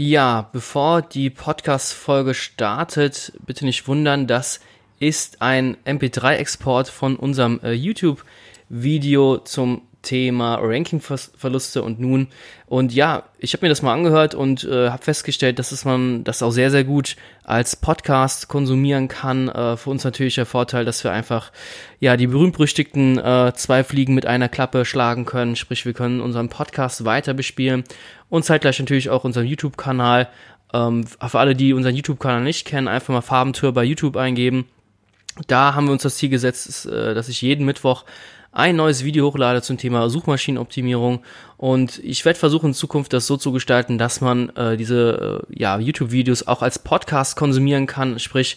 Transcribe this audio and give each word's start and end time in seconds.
Ja, 0.00 0.48
bevor 0.52 1.02
die 1.02 1.28
Podcast-Folge 1.28 2.32
startet, 2.32 3.32
bitte 3.44 3.64
nicht 3.64 3.88
wundern, 3.88 4.28
das 4.28 4.60
ist 5.00 5.42
ein 5.42 5.76
MP3-Export 5.84 6.88
von 6.88 7.16
unserem 7.16 7.58
äh, 7.64 7.72
YouTube-Video 7.72 9.38
zum 9.38 9.82
Thema 10.02 10.56
Ranking-Verluste 10.60 11.82
und 11.82 11.98
nun. 11.98 12.28
Und 12.66 12.94
ja, 12.94 13.24
ich 13.38 13.52
habe 13.52 13.64
mir 13.64 13.68
das 13.68 13.82
mal 13.82 13.92
angehört 13.92 14.34
und 14.34 14.64
äh, 14.64 14.90
habe 14.90 15.02
festgestellt, 15.02 15.58
dass 15.58 15.72
es 15.72 15.84
man 15.84 16.22
das 16.24 16.42
auch 16.42 16.50
sehr, 16.50 16.70
sehr 16.70 16.84
gut 16.84 17.16
als 17.44 17.76
Podcast 17.76 18.48
konsumieren 18.48 19.08
kann. 19.08 19.48
Äh, 19.48 19.76
für 19.76 19.90
uns 19.90 20.04
natürlich 20.04 20.36
der 20.36 20.46
Vorteil, 20.46 20.84
dass 20.84 21.02
wir 21.02 21.12
einfach 21.12 21.50
ja 21.98 22.16
die 22.16 22.28
berühmt-berüchtigten 22.28 23.18
äh, 23.18 23.52
zwei 23.54 23.82
Fliegen 23.82 24.14
mit 24.14 24.26
einer 24.26 24.48
Klappe 24.48 24.84
schlagen 24.84 25.24
können. 25.24 25.56
Sprich, 25.56 25.84
wir 25.84 25.94
können 25.94 26.20
unseren 26.20 26.48
Podcast 26.48 27.04
weiter 27.04 27.34
bespielen 27.34 27.84
und 28.28 28.44
zeitgleich 28.44 28.78
natürlich 28.78 29.10
auch 29.10 29.24
unseren 29.24 29.46
YouTube-Kanal. 29.46 30.28
Ähm, 30.72 31.06
für 31.06 31.38
alle, 31.38 31.54
die 31.54 31.72
unseren 31.72 31.96
YouTube-Kanal 31.96 32.42
nicht 32.42 32.66
kennen, 32.66 32.88
einfach 32.88 33.12
mal 33.12 33.22
Farbentour 33.22 33.72
bei 33.72 33.84
YouTube 33.84 34.16
eingeben. 34.16 34.66
Da 35.46 35.74
haben 35.74 35.86
wir 35.86 35.92
uns 35.92 36.02
das 36.02 36.16
Ziel 36.16 36.28
gesetzt, 36.28 36.86
äh, 36.86 37.14
dass 37.14 37.28
ich 37.28 37.42
jeden 37.42 37.64
Mittwoch 37.64 38.04
ein 38.50 38.76
neues 38.76 39.04
Video 39.04 39.26
hochlade 39.26 39.62
zum 39.62 39.76
Thema 39.76 40.08
Suchmaschinenoptimierung. 40.08 41.20
Und 41.56 41.98
ich 42.02 42.24
werde 42.24 42.38
versuchen 42.38 42.68
in 42.68 42.74
Zukunft 42.74 43.12
das 43.12 43.26
so 43.26 43.36
zu 43.36 43.52
gestalten, 43.52 43.98
dass 43.98 44.20
man 44.20 44.48
äh, 44.56 44.76
diese 44.76 45.44
äh, 45.48 45.60
ja, 45.60 45.78
YouTube-Videos 45.78 46.46
auch 46.46 46.62
als 46.62 46.78
Podcast 46.78 47.36
konsumieren 47.36 47.86
kann, 47.86 48.18
sprich, 48.18 48.56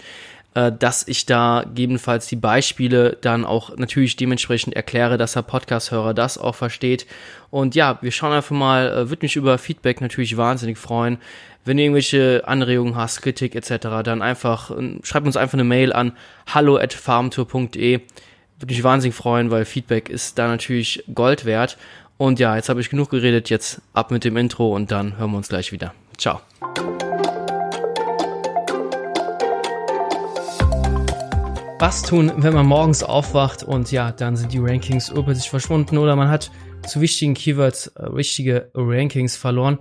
äh, 0.54 0.72
dass 0.72 1.08
ich 1.08 1.26
da 1.26 1.64
gegebenenfalls 1.68 2.28
die 2.28 2.36
Beispiele 2.36 3.18
dann 3.22 3.46
auch 3.46 3.76
natürlich 3.78 4.16
dementsprechend 4.16 4.76
erkläre, 4.76 5.18
dass 5.18 5.34
der 5.34 5.42
Podcast-Hörer 5.44 6.14
das 6.14 6.38
auch 6.38 6.56
versteht. 6.56 7.06
Und 7.50 7.76
ja, 7.76 8.00
wir 8.02 8.12
schauen 8.12 8.34
einfach 8.34 8.56
mal, 8.56 8.88
äh, 8.88 9.10
würde 9.10 9.26
mich 9.26 9.36
über 9.36 9.58
Feedback 9.58 10.02
natürlich 10.02 10.38
wahnsinnig 10.38 10.78
freuen. 10.78 11.18
Wenn 11.64 11.78
du 11.78 11.84
irgendwelche 11.84 12.44
Anregungen 12.46 12.96
hast, 12.96 13.22
Kritik 13.22 13.56
etc., 13.56 14.04
dann 14.04 14.22
einfach, 14.22 14.72
äh, 14.72 15.00
schreib 15.04 15.26
uns 15.26 15.38
einfach 15.38 15.56
eine 15.56 15.64
Mail 15.64 15.94
an 15.94 16.14
hallo 16.48 16.78
at 16.78 16.94
farmtour.de 16.94 18.02
würde 18.62 18.74
mich 18.74 18.84
wahnsinnig 18.84 19.16
freuen, 19.16 19.52
weil 19.52 19.66
Feedback 19.66 20.10
ist 20.10 20.38
da 20.38 20.48
natürlich 20.48 21.04
Gold 21.14 21.46
wert. 21.46 21.78
Und 22.18 22.40
ja, 22.40 22.56
jetzt 22.56 22.70
habe 22.70 22.82
ich 22.82 22.90
genug 22.90 23.10
geredet, 23.10 23.50
jetzt 23.50 23.82
ab 23.94 24.12
mit 24.12 24.24
dem 24.24 24.38
Intro 24.38 24.76
und 24.76 24.92
dann 24.92 25.18
hören 25.18 25.32
wir 25.32 25.38
uns 25.38 25.50
gleich 25.50 25.72
wieder. 25.72 25.94
Ciao. 26.18 26.42
Was 31.82 32.04
tun, 32.04 32.32
wenn 32.38 32.54
man 32.54 32.68
morgens 32.68 33.02
aufwacht 33.02 33.64
und 33.64 33.92
ja, 33.92 34.12
dann 34.12 34.36
sind 34.36 34.54
die 34.54 34.60
Rankings 34.60 35.10
urplötzlich 35.10 35.50
verschwunden 35.50 35.98
oder 35.98 36.16
man 36.16 36.30
hat 36.30 36.52
zu 36.86 37.02
wichtigen 37.02 37.34
Keywords 37.34 37.88
äh, 37.96 38.16
wichtige 38.16 38.70
Rankings 38.76 39.36
verloren? 39.36 39.80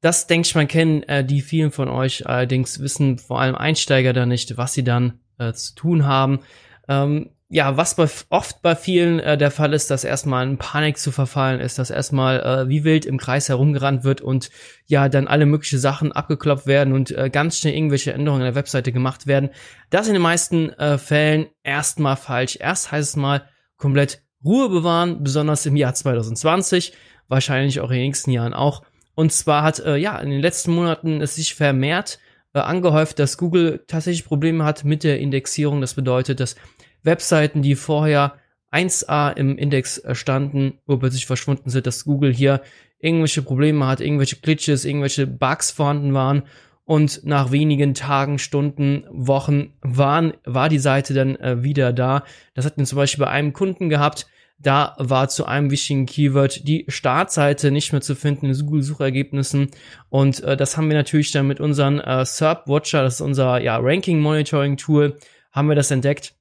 Das 0.00 0.28
denke 0.28 0.46
ich 0.46 0.54
mal 0.54 0.68
kennen 0.68 1.02
äh, 1.02 1.24
die 1.24 1.40
vielen 1.40 1.72
von 1.72 1.88
euch. 1.88 2.24
Allerdings 2.24 2.78
wissen 2.78 3.18
vor 3.18 3.40
allem 3.40 3.56
Einsteiger 3.56 4.12
da 4.12 4.26
nicht, 4.26 4.58
was 4.58 4.74
sie 4.74 4.84
dann 4.84 5.18
äh, 5.38 5.52
zu 5.52 5.74
tun 5.74 6.06
haben. 6.06 6.38
Ähm, 6.86 7.30
ja, 7.52 7.76
was 7.76 7.96
bei, 7.96 8.08
oft 8.28 8.62
bei 8.62 8.76
vielen 8.76 9.18
äh, 9.18 9.36
der 9.36 9.50
Fall 9.50 9.74
ist, 9.74 9.90
dass 9.90 10.04
erstmal 10.04 10.46
in 10.46 10.56
Panik 10.56 10.98
zu 10.98 11.10
verfallen 11.10 11.58
ist, 11.58 11.80
dass 11.80 11.90
erstmal 11.90 12.40
äh, 12.40 12.68
wie 12.68 12.84
wild 12.84 13.04
im 13.04 13.18
Kreis 13.18 13.48
herumgerannt 13.48 14.04
wird 14.04 14.20
und 14.20 14.50
ja, 14.86 15.08
dann 15.08 15.26
alle 15.26 15.46
möglichen 15.46 15.80
Sachen 15.80 16.12
abgeklopft 16.12 16.68
werden 16.68 16.92
und 16.92 17.10
äh, 17.10 17.28
ganz 17.28 17.58
schnell 17.58 17.74
irgendwelche 17.74 18.12
Änderungen 18.12 18.42
in 18.42 18.46
der 18.46 18.54
Webseite 18.54 18.92
gemacht 18.92 19.26
werden. 19.26 19.50
Das 19.90 20.06
in 20.06 20.12
den 20.12 20.22
meisten 20.22 20.70
äh, 20.74 20.96
Fällen 20.96 21.48
erstmal 21.64 22.16
falsch. 22.16 22.56
Erst 22.60 22.92
heißt 22.92 23.08
es 23.10 23.16
mal 23.16 23.42
komplett 23.76 24.22
Ruhe 24.44 24.68
bewahren, 24.68 25.24
besonders 25.24 25.66
im 25.66 25.74
Jahr 25.74 25.92
2020, 25.92 26.92
wahrscheinlich 27.26 27.80
auch 27.80 27.90
in 27.90 27.96
den 27.96 28.06
nächsten 28.06 28.30
Jahren 28.30 28.54
auch. 28.54 28.82
Und 29.16 29.32
zwar 29.32 29.64
hat 29.64 29.80
äh, 29.80 29.96
ja 29.96 30.16
in 30.20 30.30
den 30.30 30.40
letzten 30.40 30.70
Monaten 30.70 31.20
es 31.20 31.34
sich 31.34 31.56
vermehrt 31.56 32.20
äh, 32.54 32.60
angehäuft, 32.60 33.18
dass 33.18 33.36
Google 33.36 33.82
tatsächlich 33.88 34.24
Probleme 34.24 34.64
hat 34.64 34.84
mit 34.84 35.02
der 35.02 35.18
Indexierung. 35.18 35.80
Das 35.80 35.94
bedeutet, 35.94 36.38
dass 36.38 36.54
Webseiten, 37.02 37.62
die 37.62 37.74
vorher 37.74 38.34
1a 38.72 39.36
im 39.36 39.58
Index 39.58 40.02
standen, 40.12 40.78
wo 40.86 40.96
plötzlich 40.96 41.26
verschwunden 41.26 41.70
sind, 41.70 41.86
dass 41.86 42.04
Google 42.04 42.32
hier 42.32 42.62
irgendwelche 42.98 43.42
Probleme 43.42 43.86
hat, 43.86 44.00
irgendwelche 44.00 44.36
Glitches, 44.36 44.84
irgendwelche 44.84 45.26
Bugs 45.26 45.70
vorhanden 45.70 46.14
waren 46.14 46.42
und 46.84 47.24
nach 47.24 47.50
wenigen 47.50 47.94
Tagen, 47.94 48.38
Stunden, 48.38 49.04
Wochen 49.10 49.74
waren, 49.80 50.34
war 50.44 50.68
die 50.68 50.78
Seite 50.78 51.14
dann 51.14 51.36
äh, 51.36 51.62
wieder 51.62 51.92
da. 51.92 52.24
Das 52.54 52.64
hatten 52.64 52.80
wir 52.80 52.84
zum 52.84 52.96
Beispiel 52.96 53.24
bei 53.24 53.30
einem 53.30 53.52
Kunden 53.52 53.88
gehabt, 53.88 54.26
da 54.58 54.94
war 54.98 55.28
zu 55.28 55.46
einem 55.46 55.70
wichtigen 55.70 56.04
Keyword 56.04 56.68
die 56.68 56.84
Startseite 56.88 57.70
nicht 57.70 57.92
mehr 57.92 58.02
zu 58.02 58.14
finden 58.14 58.46
in 58.46 58.58
Google-Suchergebnissen. 58.58 59.70
Und 60.10 60.42
äh, 60.42 60.56
das 60.56 60.76
haben 60.76 60.88
wir 60.90 60.96
natürlich 60.96 61.32
dann 61.32 61.46
mit 61.46 61.60
unserem 61.60 61.98
äh, 61.98 62.26
SERP 62.26 62.68
Watcher, 62.68 63.02
das 63.02 63.14
ist 63.14 63.20
unser 63.22 63.62
ja, 63.62 63.78
Ranking-Monitoring-Tool, 63.78 65.16
haben 65.52 65.68
wir 65.68 65.76
das 65.76 65.90
entdeckt 65.90 66.34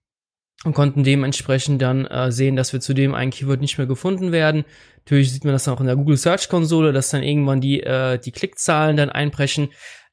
und 0.65 0.73
konnten 0.73 1.03
dementsprechend 1.03 1.81
dann 1.81 2.05
äh, 2.05 2.31
sehen, 2.31 2.55
dass 2.55 2.73
wir 2.73 2.81
zudem 2.81 3.15
ein 3.15 3.29
Keyword 3.29 3.61
nicht 3.61 3.77
mehr 3.77 3.87
gefunden 3.87 4.31
werden. 4.31 4.65
Natürlich 4.97 5.31
sieht 5.31 5.45
man 5.45 5.53
das 5.53 5.67
auch 5.67 5.79
in 5.79 5.87
der 5.87 5.95
Google 5.95 6.17
Search 6.17 6.49
Konsole, 6.49 6.91
dass 6.91 7.09
dann 7.09 7.23
irgendwann 7.23 7.61
die, 7.61 7.81
äh, 7.81 8.19
die 8.19 8.31
Klickzahlen 8.31 8.97
dann 8.97 9.09
einbrechen. 9.09 9.69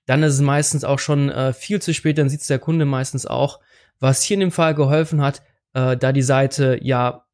Dann 0.06 0.22
ist 0.22 0.34
es 0.34 0.40
meistens 0.40 0.84
auch 0.84 1.00
schon 1.00 1.30
äh, 1.30 1.52
viel 1.52 1.82
zu 1.82 1.92
spät, 1.92 2.18
dann 2.18 2.28
sieht 2.28 2.42
es 2.42 2.46
der 2.46 2.60
Kunde 2.60 2.84
meistens 2.84 3.26
auch. 3.26 3.60
Was 3.98 4.22
hier 4.22 4.34
in 4.34 4.40
dem 4.40 4.52
Fall 4.52 4.74
geholfen 4.74 5.20
hat, 5.20 5.42
äh, 5.74 5.96
da 5.96 6.12
die 6.12 6.22
Seite 6.22 6.78
ja 6.80 7.24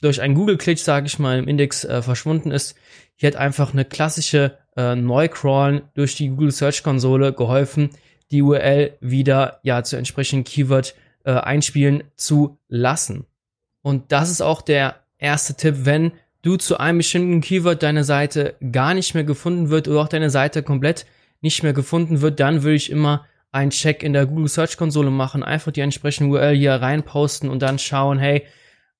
durch 0.00 0.20
einen 0.20 0.34
Google-Click, 0.34 0.78
sage 0.78 1.06
ich 1.06 1.18
mal, 1.18 1.38
im 1.38 1.48
Index 1.48 1.84
äh, 1.84 2.02
verschwunden 2.02 2.50
ist, 2.50 2.76
hier 3.14 3.28
hat 3.28 3.36
einfach 3.36 3.72
eine 3.72 3.84
klassische 3.84 4.58
äh, 4.76 4.94
Neucrawlen 4.94 5.82
durch 5.94 6.16
die 6.16 6.28
Google 6.28 6.50
Search 6.50 6.82
Konsole 6.82 7.32
geholfen, 7.32 7.90
die 8.30 8.42
URL 8.42 8.98
wieder 9.00 9.60
ja 9.62 9.82
zu 9.84 9.96
entsprechenden 9.96 10.44
Keyword 10.44 10.94
äh, 11.26 11.32
einspielen 11.32 12.04
zu 12.16 12.58
lassen. 12.68 13.26
Und 13.82 14.12
das 14.12 14.30
ist 14.30 14.40
auch 14.40 14.62
der 14.62 15.00
erste 15.18 15.54
Tipp, 15.54 15.74
wenn 15.80 16.12
du 16.42 16.56
zu 16.56 16.78
einem 16.78 16.98
bestimmten 16.98 17.40
Keyword 17.40 17.82
deine 17.82 18.04
Seite 18.04 18.54
gar 18.72 18.94
nicht 18.94 19.14
mehr 19.14 19.24
gefunden 19.24 19.68
wird 19.68 19.88
oder 19.88 20.00
auch 20.00 20.08
deine 20.08 20.30
Seite 20.30 20.62
komplett 20.62 21.04
nicht 21.40 21.62
mehr 21.62 21.72
gefunden 21.72 22.20
wird, 22.20 22.40
dann 22.40 22.62
würde 22.62 22.76
ich 22.76 22.90
immer 22.90 23.26
einen 23.50 23.70
Check 23.70 24.02
in 24.02 24.12
der 24.12 24.26
Google 24.26 24.48
Search 24.48 24.76
Konsole 24.76 25.10
machen, 25.10 25.42
einfach 25.42 25.72
die 25.72 25.80
entsprechende 25.80 26.30
URL 26.30 26.54
hier 26.54 26.74
reinposten 26.74 27.50
und 27.50 27.60
dann 27.60 27.78
schauen, 27.78 28.18
hey, 28.18 28.44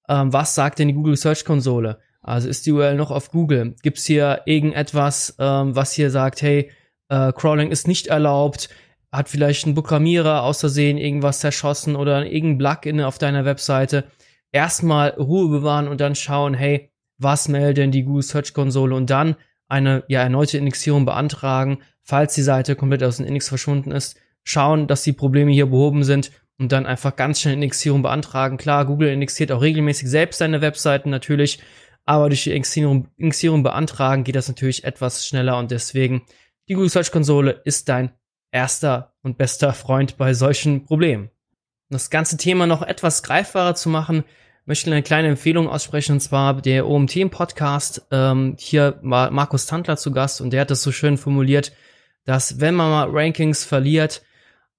ähm, 0.08 0.32
was 0.32 0.54
sagt 0.54 0.78
denn 0.78 0.88
die 0.88 0.94
Google 0.94 1.16
Search 1.16 1.44
Konsole? 1.44 1.98
Also 2.22 2.48
ist 2.48 2.66
die 2.66 2.72
URL 2.72 2.96
noch 2.96 3.12
auf 3.12 3.30
Google? 3.30 3.76
Gibt 3.82 3.98
es 3.98 4.04
hier 4.04 4.42
irgendetwas, 4.46 5.36
ähm, 5.38 5.76
was 5.76 5.92
hier 5.92 6.10
sagt, 6.10 6.42
hey, 6.42 6.70
äh, 7.08 7.32
Crawling 7.32 7.70
ist 7.70 7.86
nicht 7.86 8.08
erlaubt? 8.08 8.68
Hat 9.12 9.28
vielleicht 9.28 9.66
ein 9.66 9.74
Programmierer 9.74 10.42
außersehen 10.42 10.98
irgendwas 10.98 11.40
zerschossen 11.40 11.96
oder 11.96 12.26
irgendein 12.26 12.58
Plugin 12.58 13.00
auf 13.00 13.18
deiner 13.18 13.44
Webseite. 13.44 14.04
Erstmal 14.52 15.10
Ruhe 15.10 15.48
bewahren 15.48 15.88
und 15.88 16.00
dann 16.00 16.14
schauen, 16.14 16.54
hey, 16.54 16.90
was 17.18 17.48
meldet 17.48 17.78
denn 17.78 17.90
die 17.90 18.04
Google 18.04 18.22
Search 18.22 18.52
Konsole 18.52 18.94
und 18.94 19.10
dann 19.10 19.36
eine 19.68 20.04
ja 20.08 20.22
erneute 20.22 20.58
Indexierung 20.58 21.04
beantragen, 21.04 21.78
falls 22.02 22.34
die 22.34 22.42
Seite 22.42 22.76
komplett 22.76 23.02
aus 23.02 23.16
dem 23.16 23.26
Index 23.26 23.48
verschwunden 23.48 23.90
ist, 23.90 24.18
schauen, 24.44 24.86
dass 24.86 25.02
die 25.02 25.12
Probleme 25.12 25.52
hier 25.52 25.66
behoben 25.66 26.04
sind 26.04 26.30
und 26.58 26.72
dann 26.72 26.86
einfach 26.86 27.16
ganz 27.16 27.40
schnell 27.40 27.54
Indexierung 27.54 28.02
beantragen. 28.02 28.58
Klar, 28.58 28.86
Google 28.86 29.08
indexiert 29.08 29.50
auch 29.50 29.62
regelmäßig 29.62 30.08
selbst 30.08 30.38
seine 30.38 30.60
Webseiten 30.60 31.10
natürlich, 31.10 31.58
aber 32.04 32.28
durch 32.28 32.44
die 32.44 32.52
Indexierung, 32.52 33.08
Indexierung 33.16 33.62
beantragen 33.62 34.24
geht 34.24 34.36
das 34.36 34.48
natürlich 34.48 34.84
etwas 34.84 35.26
schneller 35.26 35.58
und 35.58 35.70
deswegen 35.70 36.22
die 36.68 36.74
Google 36.74 36.90
Search 36.90 37.10
Konsole 37.10 37.60
ist 37.64 37.88
dein 37.88 38.12
erster 38.56 39.12
und 39.22 39.36
bester 39.36 39.74
Freund 39.74 40.16
bei 40.16 40.32
solchen 40.32 40.86
Problemen. 40.86 41.24
Um 41.90 41.94
das 41.94 42.08
ganze 42.08 42.38
Thema 42.38 42.66
noch 42.66 42.80
etwas 42.80 43.22
greifbarer 43.22 43.74
zu 43.74 43.90
machen, 43.90 44.24
möchte 44.64 44.88
ich 44.88 44.94
eine 44.94 45.02
kleine 45.02 45.28
Empfehlung 45.28 45.68
aussprechen, 45.68 46.12
und 46.12 46.20
zwar 46.20 46.62
der 46.62 46.88
OMT 46.88 47.16
im 47.16 47.28
Podcast. 47.28 48.06
Ähm, 48.10 48.56
hier 48.58 48.98
war 49.02 49.30
Markus 49.30 49.66
Tandler 49.66 49.98
zu 49.98 50.10
Gast 50.10 50.40
und 50.40 50.54
der 50.54 50.62
hat 50.62 50.70
das 50.70 50.82
so 50.82 50.90
schön 50.90 51.18
formuliert, 51.18 51.72
dass 52.24 52.58
wenn 52.58 52.74
man 52.74 52.90
mal 52.90 53.10
Rankings 53.10 53.62
verliert, 53.62 54.22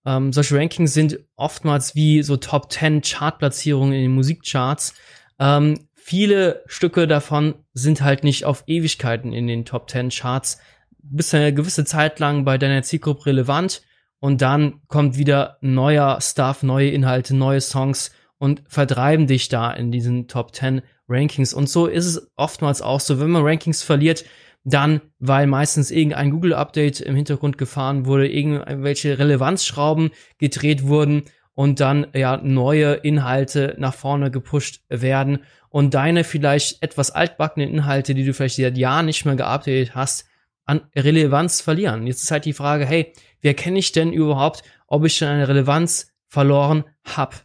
ähm, 0.07 0.33
solche 0.33 0.57
Rankings 0.57 0.95
sind 0.95 1.19
oftmals 1.35 1.93
wie 1.93 2.23
so 2.23 2.35
Top 2.35 2.71
10 2.71 3.03
Chartplatzierungen 3.03 3.93
in 3.93 4.01
den 4.01 4.15
Musikcharts. 4.15 4.95
Ähm, 5.37 5.87
viele 5.93 6.63
Stücke 6.65 7.07
davon 7.07 7.53
sind 7.73 8.01
halt 8.01 8.23
nicht 8.23 8.43
auf 8.43 8.63
Ewigkeiten 8.65 9.33
in 9.33 9.45
den 9.45 9.65
Top 9.65 9.87
10 9.87 10.09
Charts 10.09 10.57
bist 10.99 11.33
eine 11.33 11.53
gewisse 11.53 11.85
Zeit 11.85 12.19
lang 12.19 12.45
bei 12.45 12.57
deiner 12.57 12.83
Zielgruppe 12.83 13.27
relevant 13.27 13.81
und 14.19 14.41
dann 14.41 14.81
kommt 14.87 15.17
wieder 15.17 15.57
neuer 15.61 16.19
Stuff, 16.21 16.63
neue 16.63 16.89
Inhalte, 16.89 17.35
neue 17.35 17.61
Songs 17.61 18.11
und 18.37 18.63
vertreiben 18.67 19.27
dich 19.27 19.49
da 19.49 19.71
in 19.71 19.91
diesen 19.91 20.27
Top 20.27 20.53
10 20.53 20.81
Rankings. 21.07 21.53
Und 21.53 21.69
so 21.69 21.87
ist 21.87 22.05
es 22.05 22.31
oftmals 22.35 22.81
auch 22.81 22.99
so, 22.99 23.19
wenn 23.19 23.29
man 23.29 23.43
Rankings 23.43 23.83
verliert, 23.83 24.25
dann, 24.63 25.01
weil 25.19 25.47
meistens 25.47 25.91
irgendein 25.91 26.31
Google-Update 26.31 26.99
im 26.99 27.15
Hintergrund 27.15 27.57
gefahren 27.57 28.05
wurde, 28.05 28.27
irgendwelche 28.27 29.17
Relevanzschrauben 29.17 30.11
gedreht 30.39 30.87
wurden 30.87 31.23
und 31.53 31.79
dann 31.79 32.07
ja 32.13 32.37
neue 32.37 32.93
Inhalte 32.95 33.75
nach 33.77 33.93
vorne 33.93 34.29
gepusht 34.29 34.81
werden 34.89 35.39
und 35.69 35.93
deine 35.93 36.23
vielleicht 36.23 36.83
etwas 36.83 37.11
altbackenen 37.11 37.69
Inhalte, 37.69 38.13
die 38.13 38.25
du 38.25 38.33
vielleicht 38.33 38.57
seit 38.57 38.77
Jahren 38.77 39.05
nicht 39.05 39.25
mehr 39.25 39.35
geupdatet 39.35 39.95
hast, 39.95 40.25
an 40.67 40.81
Relevanz 40.95 41.61
verlieren. 41.61 42.05
Jetzt 42.05 42.23
ist 42.23 42.31
halt 42.31 42.45
die 42.45 42.53
Frage, 42.53 42.85
hey, 42.85 43.13
wie 43.41 43.47
erkenne 43.47 43.79
ich 43.79 43.91
denn 43.91 44.13
überhaupt, 44.13 44.63
ob 44.87 45.05
ich 45.05 45.15
schon 45.15 45.27
eine 45.27 45.47
Relevanz 45.47 46.13
verloren 46.27 46.83
habe? 47.03 47.35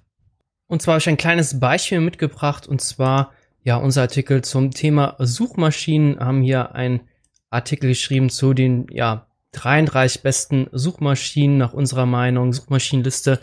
Und 0.67 0.83
zwar 0.83 0.95
habe 0.95 1.01
ich 1.01 1.09
ein 1.09 1.17
kleines 1.17 1.59
Beispiel 1.61 2.01
mitgebracht 2.01 2.67
und 2.67 2.81
zwar 2.81 3.33
ja 3.63 3.77
unser 3.77 4.03
Artikel 4.03 4.43
zum 4.43 4.71
Thema 4.71 5.17
Suchmaschinen 5.19 6.19
haben 6.19 6.43
hier 6.43 6.75
ein 6.75 7.01
Artikel 7.51 7.89
geschrieben 7.89 8.31
zu 8.31 8.55
den 8.55 8.87
ja 8.91 9.27
33 9.53 10.23
besten 10.23 10.69
Suchmaschinen 10.73 11.59
nach 11.59 11.75
unserer 11.75 12.07
Meinung, 12.07 12.53
Suchmaschinenliste 12.53 13.39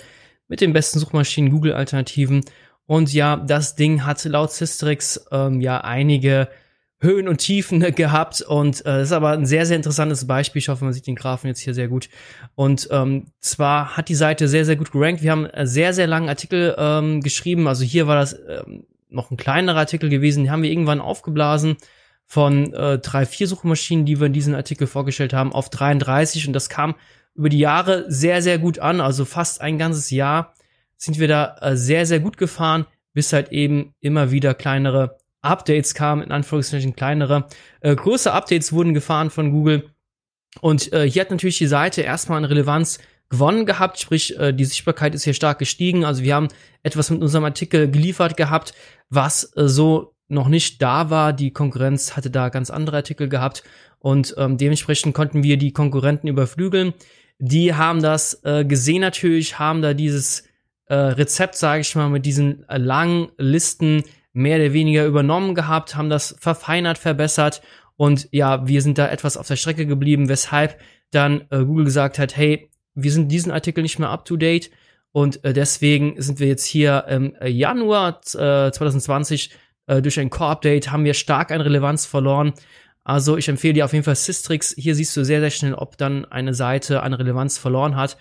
mit 0.47 0.61
den 0.61 0.73
besten 0.73 0.99
Suchmaschinen 0.99 1.51
Google 1.51 1.73
Alternativen 1.73 2.43
und 2.89 3.13
ja, 3.13 3.37
das 3.37 3.75
Ding 3.75 4.03
hat 4.03 4.23
laut 4.25 4.51
Systrix 4.51 5.23
ähm, 5.31 5.61
ja 5.61 5.81
einige 5.81 6.49
Höhen 7.01 7.27
und 7.27 7.37
Tiefen 7.37 7.79
gehabt 7.95 8.41
und 8.41 8.85
äh, 8.85 9.03
ist 9.03 9.11
aber 9.11 9.31
ein 9.31 9.45
sehr, 9.45 9.65
sehr 9.65 9.77
interessantes 9.77 10.27
Beispiel. 10.27 10.59
Ich 10.59 10.69
hoffe, 10.69 10.83
man 10.83 10.93
sieht 10.93 11.07
den 11.07 11.15
Graphen 11.15 11.47
jetzt 11.47 11.59
hier 11.59 11.73
sehr 11.73 11.87
gut. 11.87 12.09
Und 12.55 12.87
ähm, 12.91 13.27
zwar 13.39 13.97
hat 13.97 14.09
die 14.09 14.15
Seite 14.15 14.47
sehr, 14.47 14.65
sehr 14.65 14.75
gut 14.75 14.91
gerankt. 14.91 15.23
Wir 15.23 15.31
haben 15.31 15.45
einen 15.45 15.67
sehr, 15.67 15.93
sehr 15.93 16.07
langen 16.07 16.29
Artikel 16.29 16.75
ähm, 16.77 17.21
geschrieben. 17.21 17.67
Also 17.67 17.83
hier 17.83 18.07
war 18.07 18.15
das 18.15 18.33
ähm, 18.47 18.85
noch 19.09 19.31
ein 19.31 19.37
kleinerer 19.37 19.79
Artikel 19.79 20.09
gewesen. 20.09 20.43
Die 20.43 20.51
haben 20.51 20.63
wir 20.63 20.71
irgendwann 20.71 21.01
aufgeblasen 21.01 21.77
von 22.25 22.73
äh, 22.73 22.99
drei, 22.99 23.25
vier 23.25 23.47
Suchmaschinen, 23.47 24.05
die 24.05 24.19
wir 24.19 24.27
in 24.27 24.33
diesem 24.33 24.53
Artikel 24.53 24.85
vorgestellt 24.85 25.33
haben, 25.33 25.51
auf 25.51 25.69
33. 25.69 26.47
Und 26.47 26.53
das 26.53 26.69
kam 26.69 26.95
über 27.33 27.49
die 27.49 27.59
Jahre 27.59 28.05
sehr, 28.11 28.41
sehr 28.41 28.59
gut 28.59 28.79
an. 28.79 29.01
Also 29.01 29.25
fast 29.25 29.61
ein 29.61 29.77
ganzes 29.77 30.11
Jahr 30.11 30.53
sind 30.97 31.17
wir 31.17 31.27
da 31.27 31.55
äh, 31.61 31.75
sehr, 31.75 32.05
sehr 32.05 32.19
gut 32.19 32.37
gefahren, 32.37 32.85
bis 33.13 33.33
halt 33.33 33.51
eben 33.51 33.95
immer 34.01 34.31
wieder 34.31 34.53
kleinere 34.53 35.17
Updates 35.41 35.93
kamen, 35.93 36.21
in 36.21 36.31
Anführungszeichen 36.31 36.95
kleinere. 36.95 37.47
Äh, 37.81 37.95
große 37.95 38.31
Updates 38.31 38.73
wurden 38.73 38.93
gefahren 38.93 39.29
von 39.29 39.51
Google. 39.51 39.89
Und 40.61 40.91
äh, 40.93 41.09
hier 41.09 41.21
hat 41.21 41.31
natürlich 41.31 41.57
die 41.57 41.67
Seite 41.67 42.01
erstmal 42.01 42.39
an 42.39 42.45
Relevanz 42.45 42.99
gewonnen 43.29 43.65
gehabt, 43.65 43.99
sprich 43.99 44.37
äh, 44.39 44.53
die 44.53 44.65
Sichtbarkeit 44.65 45.13
ist 45.13 45.23
hier 45.23 45.33
stark 45.33 45.59
gestiegen. 45.59 46.03
Also 46.03 46.23
wir 46.23 46.35
haben 46.35 46.47
etwas 46.83 47.09
mit 47.09 47.21
unserem 47.21 47.45
Artikel 47.45 47.89
geliefert 47.89 48.35
gehabt, 48.37 48.73
was 49.09 49.55
äh, 49.55 49.67
so 49.67 50.15
noch 50.27 50.47
nicht 50.47 50.81
da 50.81 51.09
war. 51.09 51.33
Die 51.33 51.51
Konkurrenz 51.51 52.15
hatte 52.15 52.31
da 52.31 52.49
ganz 52.49 52.69
andere 52.69 52.97
Artikel 52.97 53.29
gehabt 53.29 53.63
und 53.99 54.33
ähm, 54.37 54.57
dementsprechend 54.57 55.13
konnten 55.13 55.43
wir 55.43 55.57
die 55.57 55.73
Konkurrenten 55.73 56.27
überflügeln. 56.27 56.93
Die 57.39 57.73
haben 57.73 58.01
das 58.01 58.43
äh, 58.43 58.65
gesehen 58.65 59.01
natürlich, 59.01 59.59
haben 59.59 59.81
da 59.81 59.93
dieses 59.93 60.43
äh, 60.85 60.95
Rezept, 60.95 61.55
sage 61.55 61.81
ich 61.81 61.95
mal, 61.95 62.09
mit 62.09 62.25
diesen 62.25 62.67
äh, 62.67 62.77
langen 62.77 63.29
Listen 63.37 64.03
mehr 64.39 64.57
oder 64.57 64.73
weniger 64.73 65.05
übernommen 65.05 65.55
gehabt, 65.55 65.95
haben 65.95 66.09
das 66.09 66.35
verfeinert, 66.39 66.97
verbessert 66.97 67.61
und 67.95 68.29
ja, 68.31 68.67
wir 68.67 68.81
sind 68.81 68.97
da 68.97 69.09
etwas 69.09 69.37
auf 69.37 69.47
der 69.47 69.57
Strecke 69.57 69.85
geblieben, 69.85 70.29
weshalb 70.29 70.79
dann 71.11 71.41
äh, 71.49 71.63
Google 71.65 71.85
gesagt 71.85 72.17
hat, 72.17 72.35
hey, 72.37 72.69
wir 72.95 73.11
sind 73.11 73.29
diesen 73.29 73.51
Artikel 73.51 73.81
nicht 73.81 73.99
mehr 73.99 74.09
up 74.09 74.25
to 74.25 74.37
date 74.37 74.71
und 75.11 75.43
äh, 75.43 75.53
deswegen 75.53 76.21
sind 76.21 76.39
wir 76.39 76.47
jetzt 76.47 76.65
hier 76.65 77.05
im 77.09 77.35
Januar 77.45 78.21
äh, 78.35 78.71
2020 78.71 79.51
äh, 79.87 80.01
durch 80.01 80.19
ein 80.19 80.29
Core-Update 80.29 80.91
haben 80.91 81.03
wir 81.03 81.13
stark 81.13 81.51
an 81.51 81.61
Relevanz 81.61 82.05
verloren. 82.05 82.53
Also 83.03 83.37
ich 83.37 83.49
empfehle 83.49 83.73
dir 83.73 83.85
auf 83.85 83.93
jeden 83.93 84.05
Fall 84.05 84.15
Systrix. 84.15 84.75
Hier 84.77 84.93
siehst 84.93 85.17
du 85.17 85.25
sehr, 85.25 85.39
sehr 85.39 85.49
schnell, 85.49 85.73
ob 85.73 85.97
dann 85.97 86.25
eine 86.25 86.53
Seite 86.53 87.01
an 87.01 87.13
Relevanz 87.13 87.57
verloren 87.57 87.95
hat. 87.95 88.17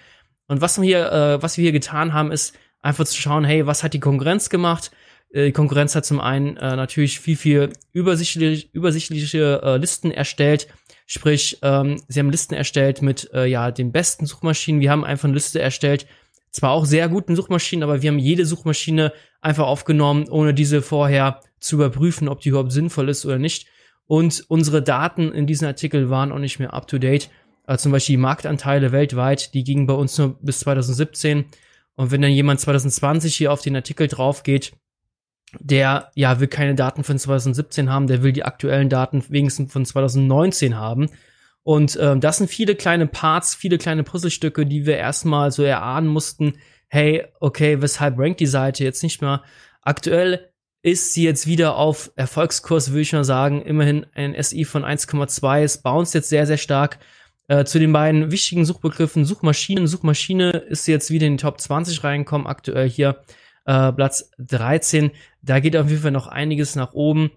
Und 0.46 0.62
was 0.62 0.80
wir 0.80 0.84
hier, 0.84 1.12
äh, 1.12 1.42
was 1.42 1.58
wir 1.58 1.62
hier 1.62 1.72
getan 1.72 2.14
haben, 2.14 2.32
ist 2.32 2.56
einfach 2.80 3.04
zu 3.04 3.20
schauen, 3.20 3.44
hey, 3.44 3.66
was 3.66 3.84
hat 3.84 3.92
die 3.92 4.00
Konkurrenz 4.00 4.48
gemacht? 4.48 4.90
Äh, 5.30 5.46
die 5.46 5.52
Konkurrenz 5.52 5.94
hat 5.94 6.04
zum 6.04 6.20
einen 6.20 6.56
äh, 6.56 6.76
natürlich 6.76 7.20
viel, 7.20 7.36
viel 7.36 7.72
übersichtlich, 7.92 8.72
übersichtliche 8.74 9.60
äh, 9.62 9.76
Listen 9.76 10.10
erstellt. 10.10 10.68
Sprich, 11.06 11.58
ähm, 11.62 12.00
sie 12.08 12.20
haben 12.20 12.30
Listen 12.30 12.54
erstellt 12.54 13.02
mit 13.02 13.30
äh, 13.32 13.46
ja 13.46 13.70
den 13.70 13.92
besten 13.92 14.26
Suchmaschinen. 14.26 14.80
Wir 14.80 14.90
haben 14.90 15.04
einfach 15.04 15.24
eine 15.24 15.34
Liste 15.34 15.60
erstellt, 15.60 16.06
zwar 16.50 16.70
auch 16.70 16.84
sehr 16.84 17.08
guten 17.08 17.36
Suchmaschinen, 17.36 17.82
aber 17.82 18.02
wir 18.02 18.10
haben 18.10 18.18
jede 18.18 18.44
Suchmaschine 18.44 19.12
einfach 19.40 19.66
aufgenommen, 19.66 20.28
ohne 20.28 20.54
diese 20.54 20.82
vorher 20.82 21.40
zu 21.60 21.76
überprüfen, 21.76 22.28
ob 22.28 22.40
die 22.40 22.50
überhaupt 22.50 22.72
sinnvoll 22.72 23.08
ist 23.08 23.24
oder 23.24 23.38
nicht. 23.38 23.66
Und 24.06 24.44
unsere 24.48 24.82
Daten 24.82 25.32
in 25.32 25.46
diesem 25.46 25.68
Artikel 25.68 26.10
waren 26.10 26.32
auch 26.32 26.38
nicht 26.38 26.58
mehr 26.58 26.72
up 26.72 26.88
to 26.88 26.98
date. 26.98 27.30
Also 27.64 27.84
zum 27.84 27.92
Beispiel 27.92 28.14
die 28.14 28.22
Marktanteile 28.22 28.92
weltweit, 28.92 29.52
die 29.52 29.64
gingen 29.64 29.86
bei 29.86 29.94
uns 29.94 30.16
nur 30.16 30.38
bis 30.40 30.60
2017. 30.60 31.44
Und 31.96 32.10
wenn 32.10 32.22
dann 32.22 32.30
jemand 32.30 32.60
2020 32.60 33.36
hier 33.36 33.52
auf 33.52 33.60
den 33.60 33.76
Artikel 33.76 34.08
drauf 34.08 34.42
geht, 34.42 34.72
der 35.60 36.10
ja 36.14 36.40
will 36.40 36.48
keine 36.48 36.74
Daten 36.74 37.04
von 37.04 37.18
2017 37.18 37.90
haben, 37.90 38.06
der 38.06 38.22
will 38.22 38.32
die 38.32 38.44
aktuellen 38.44 38.88
Daten 38.88 39.24
wenigstens 39.28 39.72
von 39.72 39.84
2019 39.84 40.76
haben. 40.76 41.08
Und 41.62 41.98
ähm, 42.00 42.20
das 42.20 42.38
sind 42.38 42.48
viele 42.48 42.74
kleine 42.74 43.06
Parts, 43.06 43.54
viele 43.54 43.78
kleine 43.78 44.02
Puzzlestücke, 44.02 44.64
die 44.66 44.86
wir 44.86 44.96
erstmal 44.96 45.50
so 45.50 45.62
erahnen 45.62 46.08
mussten. 46.08 46.54
Hey, 46.88 47.26
okay, 47.40 47.82
weshalb 47.82 48.18
rankt 48.18 48.40
die 48.40 48.46
Seite 48.46 48.84
jetzt 48.84 49.02
nicht 49.02 49.20
mehr? 49.20 49.42
Aktuell 49.82 50.50
ist 50.82 51.12
sie 51.12 51.24
jetzt 51.24 51.46
wieder 51.46 51.76
auf 51.76 52.10
Erfolgskurs, 52.16 52.90
würde 52.90 53.02
ich 53.02 53.12
mal 53.12 53.24
sagen. 53.24 53.62
Immerhin 53.62 54.06
ein 54.14 54.40
SI 54.42 54.64
von 54.64 54.84
1,2. 54.84 55.62
Es 55.62 55.82
bounced 55.82 56.14
jetzt 56.14 56.30
sehr, 56.30 56.46
sehr 56.46 56.56
stark. 56.56 56.98
Äh, 57.48 57.64
zu 57.64 57.78
den 57.78 57.92
beiden 57.92 58.30
wichtigen 58.30 58.64
Suchbegriffen 58.64 59.24
Suchmaschinen. 59.24 59.86
Suchmaschine 59.86 60.50
ist 60.50 60.86
jetzt 60.86 61.10
wieder 61.10 61.26
in 61.26 61.36
die 61.36 61.42
Top 61.42 61.60
20 61.60 62.04
reingekommen. 62.04 62.46
Aktuell 62.46 62.88
hier 62.88 63.22
äh, 63.68 63.92
Platz 63.92 64.30
13. 64.38 65.10
Da 65.42 65.60
geht 65.60 65.76
auf 65.76 65.88
jeden 65.88 66.02
Fall 66.02 66.10
noch 66.10 66.26
einiges 66.26 66.74
nach 66.74 66.94
oben. 66.94 67.30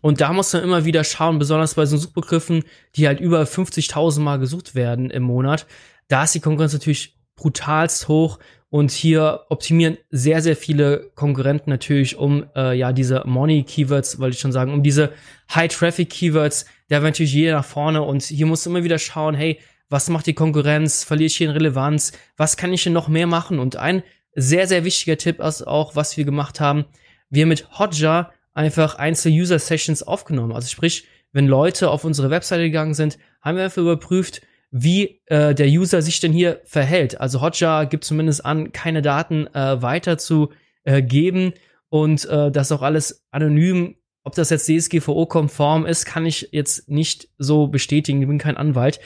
Und 0.00 0.20
da 0.20 0.32
muss 0.32 0.52
man 0.52 0.64
immer 0.64 0.84
wieder 0.84 1.04
schauen, 1.04 1.38
besonders 1.38 1.74
bei 1.74 1.86
so 1.86 1.96
Suchbegriffen, 1.96 2.64
die 2.96 3.06
halt 3.06 3.20
über 3.20 3.42
50.000 3.44 4.20
Mal 4.20 4.40
gesucht 4.40 4.74
werden 4.74 5.10
im 5.10 5.22
Monat. 5.22 5.66
Da 6.08 6.24
ist 6.24 6.34
die 6.34 6.40
Konkurrenz 6.40 6.72
natürlich 6.72 7.16
brutalst 7.36 8.08
hoch 8.08 8.40
und 8.68 8.90
hier 8.90 9.42
optimieren 9.48 9.96
sehr, 10.10 10.42
sehr 10.42 10.56
viele 10.56 11.12
Konkurrenten 11.14 11.70
natürlich 11.70 12.16
um 12.16 12.46
äh, 12.56 12.76
ja 12.76 12.92
diese 12.92 13.22
Money-Keywords, 13.24 14.18
wollte 14.18 14.34
ich 14.34 14.40
schon 14.40 14.52
sagen, 14.52 14.72
um 14.72 14.82
diese 14.82 15.12
High-Traffic-Keywords. 15.54 16.64
Da 16.88 16.96
wäre 16.96 17.04
natürlich 17.04 17.32
jeder 17.32 17.54
nach 17.54 17.64
vorne 17.64 18.02
und 18.02 18.24
hier 18.24 18.46
muss 18.46 18.66
immer 18.66 18.82
wieder 18.82 18.98
schauen, 18.98 19.36
hey, 19.36 19.60
was 19.88 20.08
macht 20.08 20.26
die 20.26 20.34
Konkurrenz? 20.34 21.04
Verliere 21.04 21.26
ich 21.26 21.36
hier 21.36 21.48
in 21.48 21.52
Relevanz? 21.52 22.12
Was 22.36 22.56
kann 22.56 22.72
ich 22.72 22.82
denn 22.82 22.92
noch 22.92 23.06
mehr 23.06 23.28
machen? 23.28 23.60
Und 23.60 23.76
ein 23.76 24.02
sehr, 24.34 24.66
sehr 24.66 24.84
wichtiger 24.84 25.16
Tipp 25.16 25.40
ist 25.40 25.66
auch, 25.66 25.96
was 25.96 26.16
wir 26.16 26.24
gemacht 26.24 26.60
haben. 26.60 26.84
Wir 27.30 27.46
mit 27.46 27.78
Hotjar 27.78 28.32
einfach 28.52 28.96
einzelne 28.96 29.40
User-Sessions 29.40 30.02
aufgenommen. 30.02 30.52
Also 30.52 30.68
sprich, 30.68 31.06
wenn 31.32 31.46
Leute 31.46 31.90
auf 31.90 32.04
unsere 32.04 32.30
Webseite 32.30 32.62
gegangen 32.62 32.94
sind, 32.94 33.18
haben 33.40 33.56
wir 33.56 33.64
einfach 33.64 33.82
überprüft, 33.82 34.42
wie 34.70 35.20
äh, 35.26 35.54
der 35.54 35.68
User 35.68 36.02
sich 36.02 36.20
denn 36.20 36.32
hier 36.32 36.60
verhält. 36.64 37.20
Also 37.20 37.40
Hotjar 37.40 37.86
gibt 37.86 38.04
zumindest 38.04 38.44
an, 38.44 38.72
keine 38.72 39.02
Daten 39.02 39.46
äh, 39.48 39.80
weiter 39.82 40.18
zu 40.18 40.50
äh, 40.84 41.02
geben 41.02 41.52
und 41.88 42.24
äh, 42.26 42.50
das 42.50 42.72
auch 42.72 42.82
alles 42.82 43.24
anonym. 43.30 43.96
Ob 44.24 44.34
das 44.34 44.50
jetzt 44.50 44.68
DSGVO-konform 44.68 45.86
ist, 45.86 46.06
kann 46.06 46.24
ich 46.24 46.48
jetzt 46.50 46.88
nicht 46.88 47.28
so 47.38 47.68
bestätigen. 47.68 48.22
Ich 48.22 48.28
bin 48.28 48.38
kein 48.38 48.56
Anwalt. 48.56 48.98